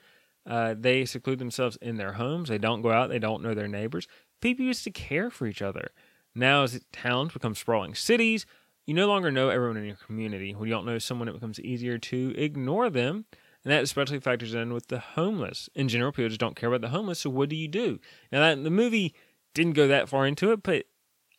Uh, 0.50 0.76
they 0.78 1.04
seclude 1.04 1.40
themselves 1.40 1.78
in 1.82 1.98
their 1.98 2.14
homes. 2.14 2.48
They 2.48 2.58
don't 2.58 2.82
go 2.82 2.92
out. 2.92 3.10
They 3.10 3.20
don't 3.20 3.44
know 3.44 3.54
their 3.54 3.68
neighbors. 3.68 4.08
People 4.40 4.66
used 4.66 4.86
to 4.86 4.92
care 4.92 5.30
for 5.30 5.46
each 5.46 5.62
other. 5.62 5.90
Now, 6.34 6.64
as 6.64 6.80
towns 6.94 7.34
become 7.34 7.54
sprawling 7.54 7.96
cities, 7.96 8.46
you 8.86 8.94
no 8.94 9.08
longer 9.08 9.30
know 9.30 9.50
everyone 9.50 9.76
in 9.76 9.86
your 9.88 9.98
community. 9.98 10.56
When 10.56 10.70
you 10.70 10.74
don't 10.74 10.86
know 10.86 11.00
someone, 11.00 11.28
it 11.28 11.34
becomes 11.34 11.60
easier 11.60 11.98
to 11.98 12.34
ignore 12.38 12.90
them. 12.90 13.26
And 13.66 13.74
that 13.74 13.84
especially 13.84 14.20
factors 14.20 14.54
in 14.54 14.74
with 14.74 14.88
the 14.88 15.00
homeless. 15.00 15.70
In 15.74 15.90
general, 15.90 16.12
people 16.12 16.30
just 16.30 16.40
don't 16.40 16.56
care 16.56 16.70
about 16.70 16.82
the 16.82 16.96
homeless, 16.96 17.20
so 17.20 17.32
what 17.32 17.50
do 17.50 17.56
you 17.56 17.68
do? 17.68 18.00
Now, 18.32 18.40
that, 18.42 18.64
the 18.64 18.70
movie 18.70 19.16
didn't 19.56 19.74
go 19.74 19.88
that 19.88 20.08
far 20.08 20.28
into 20.28 20.52
it, 20.52 20.62
but 20.62 20.86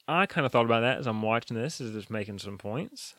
I 0.08 0.26
kind 0.26 0.44
of 0.44 0.50
thought 0.50 0.64
about 0.64 0.80
that 0.80 0.98
as 0.98 1.06
I'm 1.06 1.22
watching 1.22 1.56
this, 1.56 1.80
as 1.80 1.94
it's 1.94 2.10
making 2.10 2.40
some 2.40 2.58
points. 2.58 3.14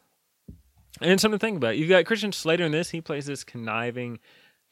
And 1.00 1.22
something 1.22 1.40
to 1.40 1.46
think 1.46 1.58
about. 1.58 1.78
You've 1.78 1.90
got 1.90 2.06
Christian 2.06 2.34
Slater 2.34 2.66
in 2.66 2.72
this. 2.72 2.90
He 2.90 3.02
plays 3.02 3.28
this 3.28 3.44
conniving 3.44 4.20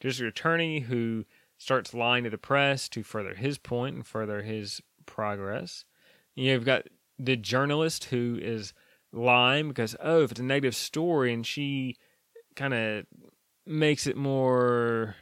district 0.00 0.38
attorney 0.38 0.80
who 0.80 1.24
starts 1.56 1.94
lying 1.94 2.24
to 2.24 2.30
the 2.30 2.38
press 2.38 2.88
to 2.90 3.02
further 3.02 3.34
his 3.34 3.56
point 3.58 3.96
and 3.96 4.06
further 4.06 4.42
his 4.42 4.82
progress. 5.06 5.84
You've 6.34 6.64
got 6.66 6.82
the 7.18 7.36
journalist 7.36 8.04
who 8.04 8.38
is 8.40 8.74
lying 9.12 9.68
because 9.68 9.96
oh 10.00 10.24
if 10.24 10.32
it's 10.32 10.40
a 10.40 10.44
negative 10.44 10.76
story 10.76 11.32
and 11.32 11.46
she 11.46 11.96
kind 12.54 12.74
of 12.74 13.06
makes 13.66 14.06
it 14.06 14.16
more 14.16 15.16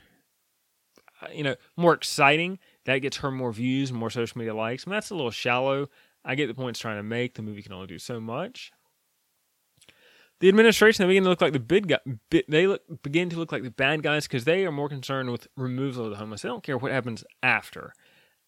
uh, 1.22 1.28
you 1.32 1.42
know 1.42 1.56
more 1.76 1.94
exciting. 1.94 2.58
That 2.86 2.98
gets 2.98 3.18
her 3.18 3.30
more 3.30 3.52
views 3.52 3.92
more 3.92 4.10
social 4.10 4.38
media 4.38 4.54
likes. 4.54 4.86
I 4.86 4.90
mean, 4.90 4.96
that's 4.96 5.10
a 5.10 5.14
little 5.14 5.30
shallow. 5.30 5.88
I 6.24 6.34
get 6.34 6.46
the 6.46 6.54
points 6.54 6.80
trying 6.80 6.96
to 6.96 7.02
make. 7.02 7.34
The 7.34 7.42
movie 7.42 7.62
can 7.62 7.72
only 7.72 7.86
do 7.86 7.98
so 7.98 8.20
much. 8.20 8.72
The 10.40 10.48
administration 10.48 11.02
they 11.02 11.08
begin 11.08 11.22
to 11.24 11.30
look 11.30 11.40
like 11.40 11.52
the 11.52 11.60
big 11.60 11.88
guy 11.88 11.98
they 12.48 12.66
look, 12.66 12.82
begin 13.02 13.30
to 13.30 13.36
look 13.36 13.52
like 13.52 13.62
the 13.62 13.70
bad 13.70 14.02
guys 14.02 14.26
because 14.26 14.44
they 14.44 14.66
are 14.66 14.72
more 14.72 14.88
concerned 14.88 15.30
with 15.30 15.46
removal 15.56 16.04
of 16.04 16.10
the 16.10 16.16
homeless. 16.16 16.42
They 16.42 16.48
don't 16.48 16.62
care 16.62 16.76
what 16.76 16.92
happens 16.92 17.24
after. 17.42 17.94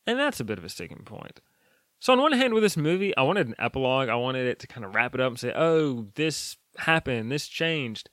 And 0.07 0.19
that's 0.19 0.41
a 0.41 0.45
bit 0.45 0.59
of 0.59 0.65
a 0.65 0.69
sticking 0.69 1.05
point. 1.05 1.41
So 1.99 2.13
on 2.13 2.21
one 2.21 2.33
hand, 2.33 2.55
with 2.55 2.63
this 2.63 2.77
movie, 2.77 3.17
I 3.17 3.23
wanted 3.23 3.49
an 3.49 3.55
epilogue. 3.59 4.09
I 4.09 4.17
wanted 4.17 4.47
it 4.47 4.59
to 4.61 4.67
kind 4.67 4.85
of 4.85 4.95
wrap 4.95 5.15
it 5.15 5.21
up 5.21 5.31
and 5.31 5.41
say, 5.41 5.53
"Oh, 5.55 6.09
this 6.15 6.57
happened. 6.79 7.33
This 7.33 7.49
changed." 7.49 8.11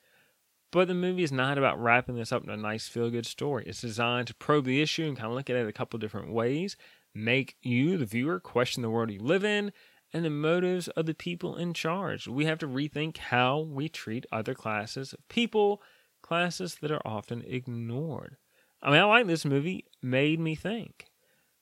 But 0.74 0.88
the 0.88 0.96
movie 0.96 1.22
is 1.22 1.32
not 1.32 1.60
about 1.60 1.80
wrapping 1.80 2.16
this 2.16 2.32
up 2.32 2.44
in 2.44 2.50
a 2.50 2.58
nice 2.58 2.88
feel-good 2.88 3.28
story. 3.28 3.64
It's 3.68 3.82
designed 3.82 4.26
to 4.28 4.34
probe 4.34 4.66
the 4.66 4.82
issue 4.82 5.06
and 5.06 5.16
kind 5.16 5.28
of 5.28 5.36
look 5.36 5.48
at 5.52 5.56
it 5.56 5.68
a 5.68 5.72
couple 5.72 6.00
different 6.00 6.34
ways, 6.34 6.76
make 7.14 7.58
you, 7.62 7.96
the 7.96 8.08
viewer, 8.08 8.40
question 8.40 8.82
the 8.82 8.90
world 8.90 9.12
you 9.12 9.20
live 9.20 9.46
in 9.46 9.72
and 10.12 10.26
the 10.26 10.32
motives 10.32 10.88
of 10.88 11.06
the 11.06 11.14
people 11.14 11.56
in 11.56 11.76
charge. 11.76 12.28
We 12.28 12.46
have 12.46 12.58
to 12.58 12.68
rethink 12.68 13.18
how 13.18 13.60
we 13.60 13.88
treat 13.88 14.26
other 14.32 14.56
classes 14.56 15.14
of 15.14 15.20
people, 15.30 15.80
classes 16.24 16.78
that 16.82 16.92
are 16.92 17.06
often 17.06 17.44
ignored. 17.46 18.38
I 18.82 18.90
mean, 18.90 19.00
I 19.00 19.04
like 19.04 19.28
this 19.28 19.46
movie. 19.46 19.86
Made 20.02 20.40
me 20.40 20.56
think. 20.56 21.06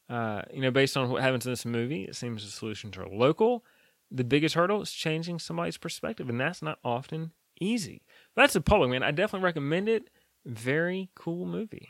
Uh, 0.10 0.44
you 0.54 0.62
know, 0.62 0.72
based 0.72 0.96
on 0.96 1.10
what 1.10 1.22
happens 1.22 1.46
in 1.46 1.52
this 1.52 1.66
movie, 1.66 2.06
it 2.06 2.16
seems 2.16 2.46
the 2.46 2.52
solutions 2.52 2.98
are 2.98 3.10
local. 3.10 3.66
The 4.10 4.24
biggest 4.24 4.56
hurdle 4.56 4.82
is 4.82 4.92
changing 4.92 5.40
somebody's 5.40 5.78
perspective, 5.78 6.30
and 6.30 6.40
that's 6.40 6.62
not 6.62 6.80
often 6.82 7.32
easy. 7.62 8.02
That's 8.36 8.56
a 8.56 8.62
public 8.62 8.90
man. 8.90 9.04
I 9.04 9.12
definitely 9.12 9.46
recommend 9.46 9.88
it. 9.88 10.10
Very 10.46 11.10
cool 11.16 11.46
movie. 11.46 11.90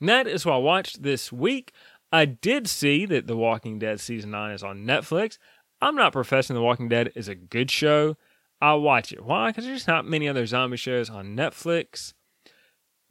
And 0.00 0.08
that 0.08 0.26
is 0.26 0.46
what 0.46 0.54
I 0.54 0.58
watched 0.58 1.02
this 1.02 1.32
week. 1.32 1.72
I 2.10 2.24
did 2.24 2.68
see 2.68 3.04
that 3.06 3.26
The 3.26 3.36
Walking 3.36 3.78
Dead 3.78 4.00
season 4.00 4.30
9 4.30 4.52
is 4.52 4.62
on 4.62 4.84
Netflix. 4.84 5.38
I'm 5.80 5.94
not 5.94 6.12
professing 6.12 6.54
The 6.54 6.62
Walking 6.62 6.88
Dead 6.88 7.12
is 7.14 7.28
a 7.28 7.34
good 7.34 7.70
show. 7.70 8.16
I'll 8.60 8.80
watch 8.80 9.12
it. 9.12 9.24
Why? 9.24 9.50
Because 9.50 9.66
there's 9.66 9.86
not 9.86 10.06
many 10.06 10.28
other 10.28 10.46
zombie 10.46 10.76
shows 10.76 11.10
on 11.10 11.36
Netflix. 11.36 12.14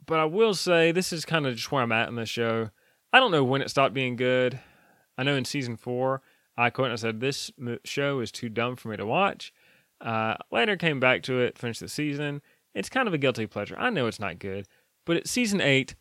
But 0.04 0.18
I 0.18 0.24
will 0.24 0.54
say 0.54 0.90
this 0.90 1.12
is 1.12 1.24
kind 1.24 1.46
of 1.46 1.54
just 1.54 1.70
where 1.70 1.82
I'm 1.82 1.92
at 1.92 2.08
in 2.08 2.16
the 2.16 2.26
show. 2.26 2.70
I 3.12 3.20
don't 3.20 3.30
know 3.30 3.44
when 3.44 3.62
it 3.62 3.70
stopped 3.70 3.94
being 3.94 4.16
good. 4.16 4.58
I 5.16 5.22
know 5.22 5.36
in 5.36 5.44
season 5.44 5.76
four, 5.76 6.22
I 6.56 6.70
quote 6.70 6.86
and 6.86 6.92
I 6.94 6.96
said 6.96 7.20
this 7.20 7.50
show 7.84 8.20
is 8.20 8.32
too 8.32 8.48
dumb 8.48 8.76
for 8.76 8.88
me 8.88 8.96
to 8.96 9.06
watch. 9.06 9.52
Uh, 10.00 10.36
later 10.50 10.76
came 10.76 11.00
back 11.00 11.22
to 11.24 11.40
it, 11.40 11.58
finished 11.58 11.80
the 11.80 11.88
season. 11.88 12.42
It's 12.74 12.88
kind 12.88 13.08
of 13.08 13.14
a 13.14 13.18
guilty 13.18 13.46
pleasure. 13.46 13.76
I 13.78 13.90
know 13.90 14.06
it's 14.06 14.20
not 14.20 14.38
good, 14.38 14.66
but 15.04 15.16
it's 15.16 15.30
season 15.30 15.60
eight. 15.60 15.94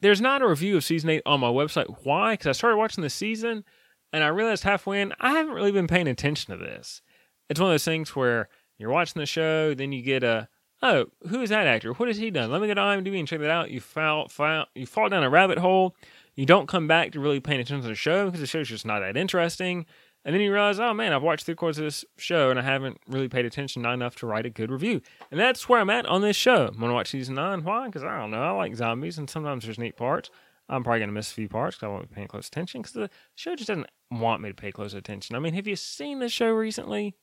There's 0.00 0.20
not 0.20 0.42
a 0.42 0.48
review 0.48 0.76
of 0.76 0.84
season 0.84 1.10
eight 1.10 1.22
on 1.26 1.40
my 1.40 1.48
website. 1.48 2.04
Why? 2.04 2.34
Because 2.34 2.46
I 2.46 2.52
started 2.52 2.76
watching 2.76 3.02
the 3.02 3.10
season 3.10 3.64
and 4.12 4.22
I 4.22 4.28
realized 4.28 4.62
halfway 4.62 5.00
in 5.00 5.12
I 5.20 5.32
haven't 5.32 5.54
really 5.54 5.72
been 5.72 5.86
paying 5.86 6.08
attention 6.08 6.52
to 6.52 6.64
this. 6.64 7.02
It's 7.48 7.60
one 7.60 7.70
of 7.70 7.74
those 7.74 7.84
things 7.84 8.14
where 8.14 8.48
you're 8.78 8.90
watching 8.90 9.20
the 9.20 9.26
show, 9.26 9.74
then 9.74 9.92
you 9.92 10.02
get 10.02 10.22
a 10.22 10.48
oh, 10.82 11.06
who 11.28 11.40
is 11.40 11.50
that 11.50 11.66
actor? 11.66 11.92
What 11.92 12.08
has 12.08 12.18
he 12.18 12.30
done? 12.30 12.50
Let 12.50 12.60
me 12.60 12.68
go 12.68 12.74
to 12.74 12.80
IMDb 12.80 13.18
and 13.18 13.28
check 13.28 13.40
that 13.40 13.50
out. 13.50 13.70
You 13.70 13.80
fall, 13.80 14.28
fall, 14.28 14.66
you 14.74 14.86
fall 14.86 15.08
down 15.08 15.24
a 15.24 15.30
rabbit 15.30 15.58
hole. 15.58 15.96
You 16.34 16.44
don't 16.44 16.68
come 16.68 16.86
back 16.86 17.12
to 17.12 17.20
really 17.20 17.40
paying 17.40 17.60
attention 17.60 17.82
to 17.82 17.88
the 17.88 17.94
show 17.94 18.26
because 18.26 18.40
the 18.40 18.46
show's 18.46 18.68
just 18.68 18.84
not 18.84 19.00
that 19.00 19.16
interesting. 19.16 19.86
And 20.26 20.34
then 20.34 20.42
you 20.42 20.52
realize, 20.52 20.80
oh 20.80 20.92
man, 20.92 21.12
I've 21.12 21.22
watched 21.22 21.46
three 21.46 21.54
quarters 21.54 21.78
of 21.78 21.84
this 21.84 22.04
show 22.18 22.50
and 22.50 22.58
I 22.58 22.62
haven't 22.62 22.98
really 23.06 23.28
paid 23.28 23.44
attention 23.44 23.86
enough 23.86 24.16
to 24.16 24.26
write 24.26 24.44
a 24.44 24.50
good 24.50 24.72
review. 24.72 25.00
And 25.30 25.38
that's 25.38 25.68
where 25.68 25.80
I'm 25.80 25.88
at 25.88 26.04
on 26.04 26.20
this 26.20 26.34
show. 26.34 26.66
I'm 26.66 26.78
going 26.78 26.88
to 26.88 26.94
watch 26.94 27.10
season 27.10 27.36
nine. 27.36 27.62
Why? 27.62 27.86
Because 27.86 28.02
I 28.02 28.18
don't 28.18 28.32
know. 28.32 28.42
I 28.42 28.50
like 28.50 28.74
zombies 28.74 29.18
and 29.18 29.30
sometimes 29.30 29.64
there's 29.64 29.78
neat 29.78 29.96
parts. 29.96 30.30
I'm 30.68 30.82
probably 30.82 30.98
going 30.98 31.10
to 31.10 31.14
miss 31.14 31.30
a 31.30 31.34
few 31.34 31.48
parts 31.48 31.76
because 31.76 31.86
I 31.86 31.90
won't 31.90 32.08
be 32.08 32.14
paying 32.16 32.26
close 32.26 32.48
attention 32.48 32.82
because 32.82 32.94
the 32.94 33.08
show 33.36 33.54
just 33.54 33.68
doesn't 33.68 33.86
want 34.10 34.42
me 34.42 34.48
to 34.48 34.54
pay 34.54 34.72
close 34.72 34.94
attention. 34.94 35.36
I 35.36 35.38
mean, 35.38 35.54
have 35.54 35.68
you 35.68 35.76
seen 35.76 36.18
the 36.18 36.28
show 36.28 36.50
recently? 36.50 37.14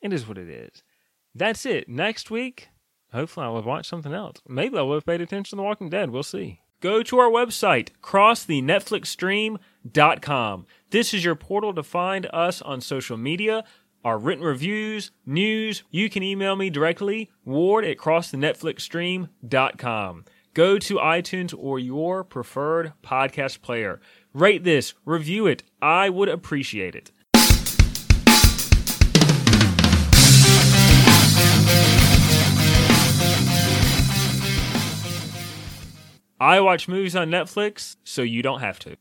It 0.00 0.12
is 0.12 0.28
what 0.28 0.38
it 0.38 0.48
is. 0.48 0.84
That's 1.34 1.66
it. 1.66 1.88
Next 1.88 2.30
week, 2.30 2.68
hopefully 3.12 3.46
I 3.46 3.48
will 3.48 3.56
have 3.56 3.66
watched 3.66 3.90
something 3.90 4.14
else. 4.14 4.36
Maybe 4.46 4.78
I 4.78 4.82
will 4.82 4.94
have 4.94 5.06
paid 5.06 5.20
attention 5.20 5.50
to 5.50 5.56
The 5.56 5.64
Walking 5.64 5.88
Dead. 5.88 6.10
We'll 6.10 6.22
see. 6.22 6.60
Go 6.80 7.02
to 7.02 7.18
our 7.18 7.30
website, 7.30 7.88
crossthenetflixstream.com. 8.00 10.66
This 10.90 11.12
is 11.12 11.22
your 11.22 11.34
portal 11.34 11.74
to 11.74 11.82
find 11.82 12.26
us 12.32 12.62
on 12.62 12.80
social 12.80 13.18
media, 13.18 13.62
our 14.06 14.16
written 14.16 14.42
reviews, 14.42 15.10
news. 15.26 15.82
You 15.90 16.08
can 16.08 16.22
email 16.22 16.56
me 16.56 16.70
directly, 16.70 17.30
ward 17.44 17.84
at 17.84 17.98
crossthenetflixstream.com. 17.98 20.24
Go 20.54 20.78
to 20.78 20.94
iTunes 20.94 21.54
or 21.56 21.78
your 21.78 22.24
preferred 22.24 22.94
podcast 23.02 23.60
player. 23.60 24.00
Rate 24.32 24.64
this, 24.64 24.94
review 25.04 25.46
it. 25.46 25.62
I 25.82 26.08
would 26.08 26.30
appreciate 26.30 26.94
it. 26.94 27.12
I 36.40 36.60
watch 36.60 36.86
movies 36.88 37.16
on 37.16 37.30
Netflix, 37.30 37.96
so 38.04 38.22
you 38.22 38.42
don't 38.42 38.60
have 38.60 38.78
to. 38.80 38.98